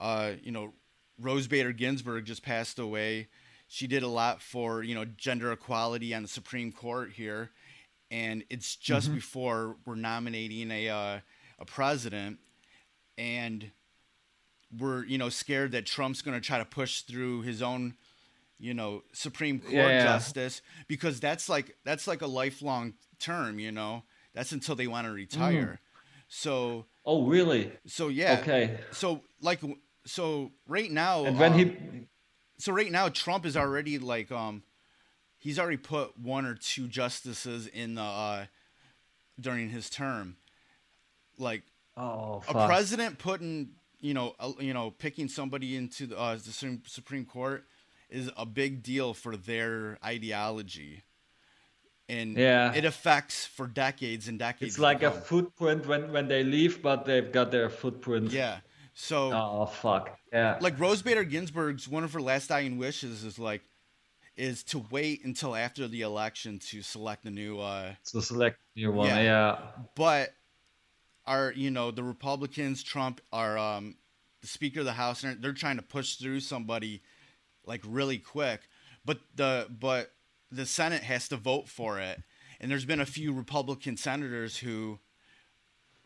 [0.00, 0.72] uh, you know,
[1.20, 3.28] Ruth Bader Ginsburg just passed away.
[3.68, 7.50] She did a lot for you know gender equality on the Supreme Court here,
[8.10, 9.14] and it's just Mm-hmm.
[9.14, 11.20] before we're nominating a uh,
[11.60, 12.38] a president,
[13.16, 13.70] and
[14.78, 17.94] we're you know scared that Trump's going to try to push through his own
[18.58, 23.72] you know Supreme Court Yeah, justice because that's like that's like a lifelong term, you
[23.72, 24.04] know.
[24.34, 25.80] That's until they want to retire.
[26.28, 27.72] So Oh, really?
[27.86, 28.36] so yeah.
[28.36, 28.42] Mm.
[28.42, 28.78] Okay.
[28.92, 29.60] So like
[30.06, 32.06] so right now And when um, he,
[32.58, 34.62] so right now Trump is already like um
[35.38, 38.44] he's already put one or two justices in the uh
[39.40, 40.36] during his term.
[41.38, 41.62] Like
[41.96, 46.80] oh, a president putting you know a, you know picking somebody into the, uh, the
[46.86, 47.64] Supreme- Court
[48.08, 51.02] is a big deal for their ideology,
[52.08, 52.72] and Yeah.
[52.74, 54.74] it affects for decades and decades.
[54.74, 58.32] It's like a footprint when when they leave, but they've got their footprint.
[58.32, 58.60] yeah.
[58.94, 60.18] So Oh fuck.
[60.32, 60.58] Yeah.
[60.60, 63.62] like Ruth Bader Ginsburg's one of her last dying wishes is like
[64.36, 68.90] is to wait until after the election to select the new uh to select new
[68.92, 69.08] one.
[69.08, 69.22] Yeah.
[69.22, 69.58] Yeah.
[69.94, 70.30] but
[71.26, 73.96] are you know the Republicans, Trump, are um,
[74.40, 77.02] the Speaker of the House, and they're trying to push through somebody
[77.64, 78.62] like really quick.
[79.04, 80.12] But the but
[80.50, 82.22] the Senate has to vote for it,
[82.60, 84.98] and there's been a few Republican senators who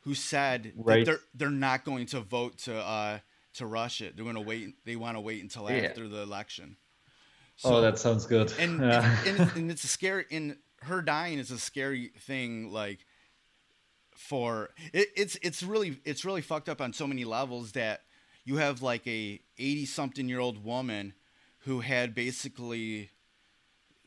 [0.00, 1.04] who said Right.
[1.04, 3.18] that they're they're not going to vote to uh,
[3.54, 4.16] to rush it.
[4.16, 4.74] They're going to wait.
[4.84, 5.78] They want to wait until Yeah.
[5.88, 6.76] after the election.
[7.64, 8.52] oh, that sounds good.
[8.58, 9.16] and, yeah.
[9.26, 13.06] and, and and it's a scary and her dying is a scary thing like
[14.14, 18.02] for it, it's it's really it's really fucked up on so many levels that
[18.44, 21.14] you have like a 80 something year old woman
[21.60, 23.10] who had basically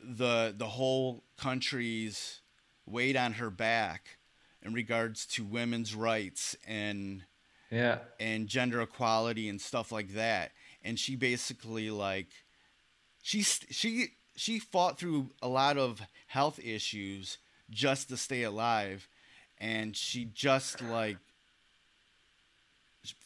[0.02, 2.40] the the whole country's
[2.86, 4.18] weight on her back
[4.62, 7.24] in regards to women's rights and
[7.70, 7.98] yeah.
[8.18, 10.52] and gender equality and stuff like that
[10.82, 12.28] and she basically like
[13.22, 17.38] she she she fought through a lot of health issues
[17.70, 19.08] just to stay alive
[19.60, 21.18] and she just like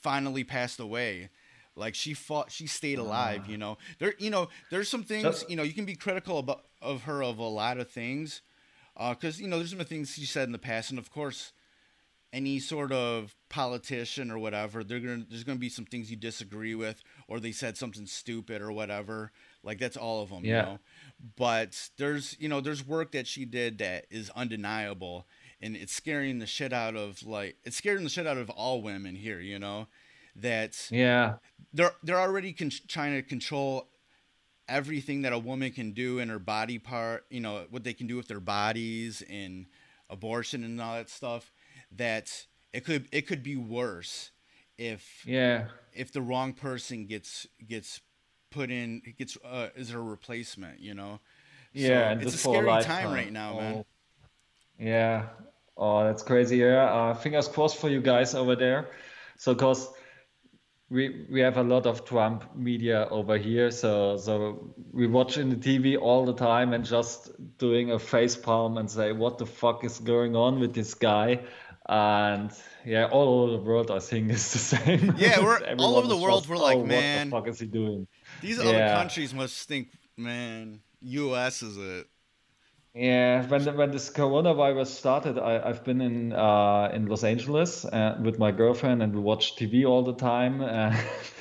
[0.02, 1.28] finally passed away
[1.74, 3.02] like she fought she stayed ah.
[3.02, 6.38] alive you know there you know there's some things you know you can be critical
[6.38, 8.42] about of her of a lot of things
[8.96, 11.52] uh, because you know there's some things she said in the past and of course
[12.32, 16.74] any sort of politician or whatever, they're gonna there's gonna be some things you disagree
[16.74, 19.32] with, or they said something stupid or whatever.
[19.62, 20.62] Like that's all of them, you Yeah.
[20.62, 20.78] know.
[21.36, 25.26] But there's you know there's work that she did that is undeniable,
[25.62, 28.82] and it's scaring the shit out of like it's scaring the shit out of all
[28.82, 29.86] women here, you know.
[30.36, 31.34] That Yeah.
[31.72, 33.88] they're they're already con- trying to control
[34.68, 38.06] everything that a woman can do in her body part you know what they can
[38.06, 39.66] do with their bodies and
[40.08, 41.52] abortion and all that stuff
[41.90, 44.30] that it could it could be worse
[44.78, 45.66] if Yeah.
[45.92, 48.00] if the wrong person gets gets
[48.50, 51.20] put in gets uh, is her replacement you know
[51.74, 52.14] Yeah.
[52.14, 53.84] so it's a scary time right now man.
[54.78, 55.28] Yeah.
[55.76, 56.58] Oh, that's crazy.
[56.58, 56.84] Yeah.
[56.84, 58.90] Uh, fingers crossed for you guys over there.
[59.38, 59.88] So, cause
[60.90, 65.48] we we have a lot of Trump media over here, so so we watch in
[65.48, 69.46] the TV all the time and just doing a face palm and say, what the
[69.46, 71.40] fuck is going on with this guy?
[71.88, 72.52] And
[72.84, 75.14] yeah, all over the world, I think is the same.
[75.16, 77.58] Yeah, we're- all over the world, just, we're like, "Oh, man." what the fuck is
[77.60, 78.06] he doing?
[78.42, 82.06] these other countries must think man us is it
[82.94, 87.86] Yeah, when the, when this coronavirus started, I, I've been in uh, in Los Angeles
[87.86, 90.60] uh, with my girlfriend, and we watch TV all the time.
[90.60, 90.94] Uh,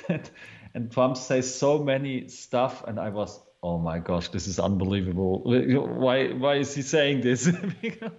[0.08, 0.30] and,
[0.74, 5.42] and Trump says so many stuff, and I was, oh my gosh, this is unbelievable.
[5.44, 7.44] Why why is he saying this?
[7.82, 8.12] Dude,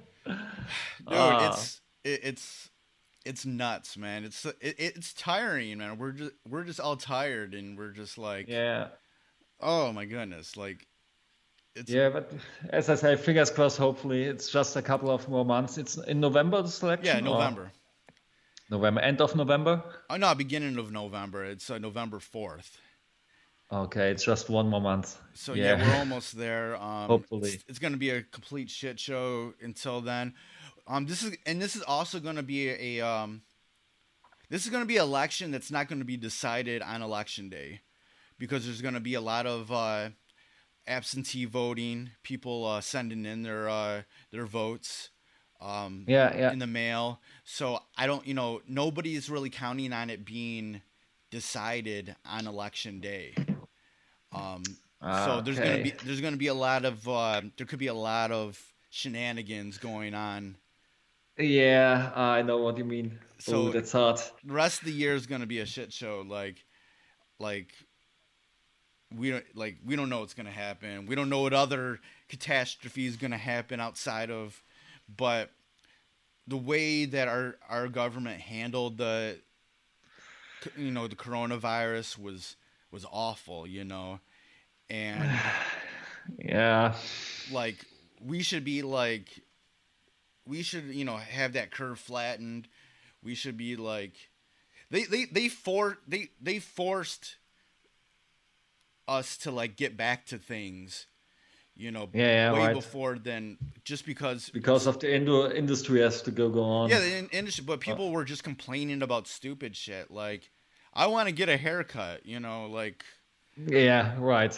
[1.08, 1.50] Ah.
[1.50, 2.70] it's it, it's
[3.26, 4.26] it's nuts, man.
[4.26, 5.98] It's it, it's tiring, man.
[5.98, 8.90] We're just we're just all tired, and we're just like, yeah,
[9.60, 10.86] oh my goodness, like
[11.76, 12.32] it's yeah, but
[12.70, 13.78] as I say, fingers crossed.
[13.78, 15.78] Hopefully, it's just a couple of more months.
[15.78, 17.06] It's in November the selection.
[17.26, 17.72] yeah, or- November.
[18.70, 19.84] November, end of November.
[20.10, 21.44] Oh no, beginning of November.
[21.46, 22.78] It's uh, November fourth.
[23.72, 25.18] Okay, it's just one more month.
[25.34, 25.88] So yeah, Yeah.
[25.88, 26.76] we're almost there.
[26.82, 27.52] Um, Hopefully.
[27.52, 30.34] it's, it's going to be a complete shit show until then.
[30.88, 33.42] Um, this is and this is also going to be a, um,
[34.50, 37.50] this is going to be an election that's not going to be decided on election
[37.50, 37.82] day,
[38.40, 40.10] because there's going to be a lot of uh,
[40.88, 45.10] absentee voting, people uh, sending in their uh, their votes.
[45.62, 46.52] Um, Yeah, yeah.
[46.52, 47.22] in the mail.
[47.46, 50.82] So I don't, you know, nobody's really counting on it being
[51.32, 53.34] decided on election day.
[54.34, 54.64] Um,
[55.02, 57.94] so there's gonna be there's gonna be a lot of uh, there could be a
[57.94, 58.60] lot of
[58.90, 60.56] shenanigans going on.
[61.38, 63.20] Yeah, I know what you mean.
[63.40, 64.20] So- oh, that's hard.
[64.44, 66.24] The rest of the year is gonna be a shit show.
[66.28, 66.64] Like,
[67.40, 67.74] like
[69.16, 71.06] we don't like we don't know what's gonna happen.
[71.06, 72.00] We don't know what other
[72.30, 74.62] catastrophe is gonna happen outside of,
[75.16, 75.52] but
[76.48, 79.40] the way that our our government handled the,
[80.76, 82.56] you know, the coronavirus was
[82.92, 83.66] was awful.
[83.68, 84.20] You know,
[84.90, 85.30] and
[86.40, 86.96] Yeah.
[87.52, 87.76] like
[88.22, 89.28] we should be like
[90.46, 92.68] we should you know have that curve flattened
[93.24, 94.14] we should be like
[94.90, 97.36] they they they for they they forced
[99.08, 101.08] us to like get back to things
[101.76, 102.74] you know Yeah, yeah, way right.
[102.76, 106.90] before then just because Because of the indo- industry has to go, go on.
[106.90, 110.52] yeah the in- industry but uh, people were just complaining about stupid shit like
[110.94, 113.04] i want to get a haircut you know like
[113.56, 114.54] Yeah, right.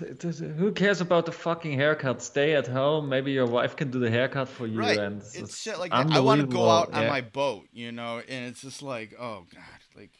[0.00, 2.20] It is- Who cares about the fucking haircut?
[2.20, 3.08] Stay at home.
[3.08, 4.78] Maybe your wife can do the haircut for you.
[4.80, 7.92] right And it's shit like i want to go unbelievable, out on my boat you
[7.92, 10.10] know and it's just like oh god like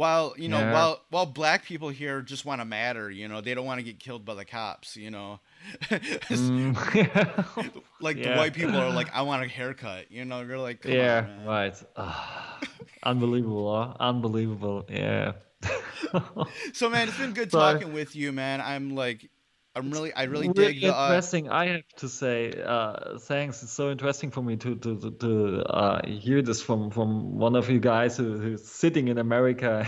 [0.00, 0.72] while you know Yeah.
[0.72, 3.84] while while black people here just want to matter you know they don't want to
[3.90, 5.40] get killed by the cops you know
[5.90, 6.72] Mm,
[8.00, 11.26] like the white people are like i want a haircut you know you're like yeah,
[11.40, 11.76] on, right.
[13.02, 13.94] Unbelievable, huh?
[14.00, 14.86] Unbelievable.
[14.88, 15.32] Yeah.
[16.72, 19.28] so man it's been good talking with you man i'm like
[19.76, 21.48] i'm really i really Really dig the uh, interesting.
[21.48, 23.62] I have to say, uh, thanks.
[23.62, 27.56] It's so interesting for me to to to, to uh, hear this from from one
[27.56, 29.86] of you guys who, who's sitting in America.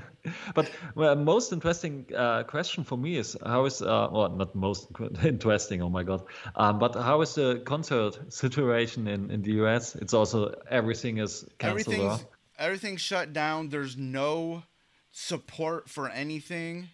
[0.54, 4.88] but well, most interesting uh, question for me is how is uh, well not most
[5.24, 5.82] interesting.
[5.82, 6.22] Oh my god!
[6.54, 9.96] Um, but how is the concert situation in in the US?
[9.96, 11.94] It's also everything is canceled.
[11.94, 12.24] everything's
[12.58, 13.70] everything's shut down.
[13.70, 14.62] There's no
[15.10, 16.90] support for anything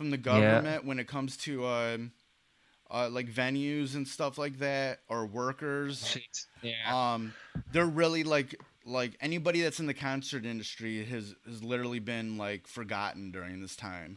[0.00, 2.10] from the government when it comes to um,
[2.90, 6.16] uh, like venues and stuff like that or workers.
[6.62, 6.72] Yeah.
[6.90, 7.34] Um,
[7.70, 12.66] they're really like like anybody that's in the concert industry has has literally been like
[12.66, 14.16] forgotten during this time.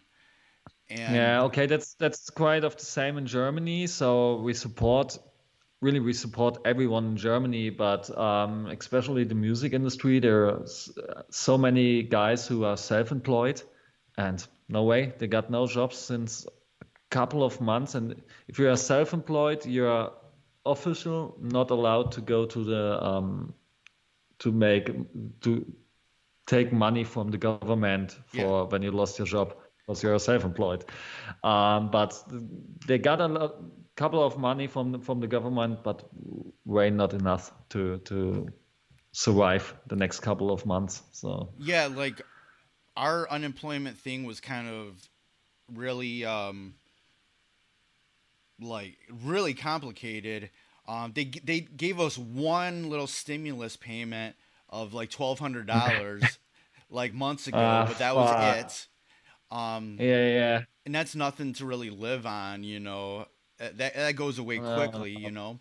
[0.89, 3.87] And Yeah, okay, that's that's quite of the same in Germany.
[3.87, 5.17] So we support,
[5.81, 10.21] really, we support everyone in Germany, but um, especially the music industry.
[10.21, 10.65] There are
[11.29, 13.61] so many guys who are self-employed,
[14.17, 16.45] and no way, they got no jobs since
[16.81, 17.95] a couple of months.
[17.95, 20.11] And if you are self-employed, you are
[20.65, 23.53] official not allowed to go to the um,
[24.39, 24.89] to make
[25.41, 25.65] to
[26.45, 28.69] take money from the government for Yeah.
[28.69, 30.85] when you lost your job because you're self-employed.
[31.43, 32.13] Um, but
[32.87, 33.55] they got a lot,
[33.95, 36.03] couple of money from the, from the government, but
[36.65, 38.47] way not enough to to
[39.11, 41.03] survive the next couple of months.
[41.11, 42.21] So yeah, like
[42.95, 45.09] our unemployment thing was kind of
[45.73, 46.75] really um
[48.59, 50.49] like really complicated.
[50.87, 54.35] Um they they gave us one little stimulus payment
[54.69, 56.39] of like $1200
[56.89, 58.39] like months ago, Ah, but that was fuck.
[58.41, 58.87] it.
[59.51, 63.27] Um yeah, yeah, and that's nothing to really live on, you know.
[63.59, 65.59] Uh, That that goes away Uh, quickly, you know.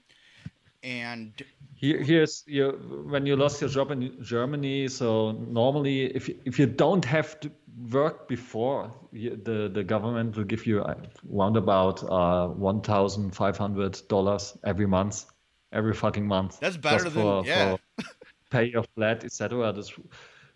[0.82, 1.32] And
[1.74, 2.72] Here, here's your
[3.12, 4.88] when you lost your job in Germany.
[4.88, 7.50] So normally, if you- if you don't have to
[7.90, 13.34] work before, you- the the government will give you uh, round about uh, one thousand
[13.34, 15.24] five hundred dollars every month,
[15.72, 16.60] every fucking month.
[16.60, 17.76] That's better than- for, yeah.
[17.96, 18.04] for
[18.50, 19.72] pay your flat, etc.
[19.72, 19.92] That's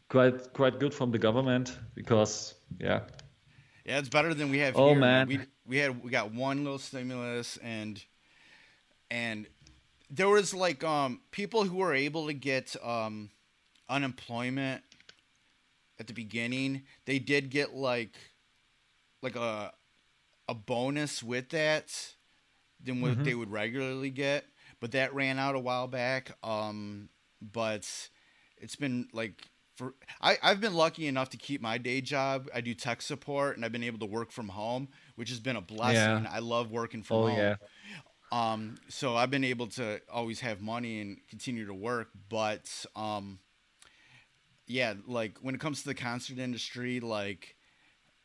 [0.09, 3.01] quite quite good from the government because yeah,
[3.85, 5.01] Yeah, it's better than we have Oh, here.
[5.01, 5.27] man.
[5.29, 8.05] We we had we got one little stimulus and
[9.11, 9.47] and
[10.11, 13.31] there was like um people who were able to get um
[13.89, 14.83] unemployment
[15.99, 18.15] at the beginning, they did get like
[19.23, 19.73] like a
[20.49, 22.15] a bonus with that
[22.83, 23.25] than what Mhm.
[23.25, 24.45] they would regularly get,
[24.81, 26.33] but that ran out a while back.
[26.43, 27.09] Um
[27.41, 27.89] but
[28.59, 32.49] it's been like for I, I've been lucky enough to keep my day job.
[32.55, 35.57] I do tech support and I've been able to work from home, which has been
[35.57, 36.25] a blessing.
[36.25, 36.31] Yeah.
[36.31, 37.37] I love working from oh home.
[37.39, 37.57] yeah,
[38.33, 43.39] Um, so I've been able to always have money and continue to work, but um,
[44.66, 47.57] yeah, like when it comes to the concert industry, like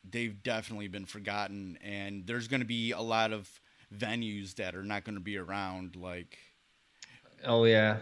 [0.09, 3.49] they've definitely been forgotten, and there's going to be a lot of
[3.95, 6.37] venues that are not going to be around, like
[7.45, 7.97] Oh yeah,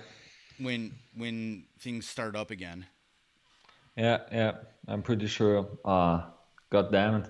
[0.60, 2.86] when when things start up again.
[3.96, 4.52] yeah, yeah.
[4.88, 5.68] I'm pretty sure.
[5.86, 6.24] Uh,
[6.70, 7.30] God damn it.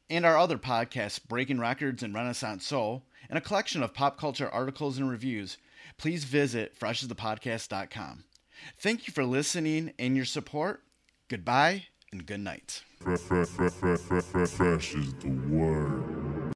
[0.09, 4.49] and our other podcasts, Breaking Records and Renaissance Soul, and a collection of pop culture
[4.49, 5.57] articles and reviews,
[5.97, 8.23] please visit freshasthepodcast.com.
[8.77, 10.83] Thank you for listening and your support.
[11.27, 12.83] Goodbye and good night.
[12.99, 16.28] Fresh, fresh, fresh, fresh, fresh, fresh is the word.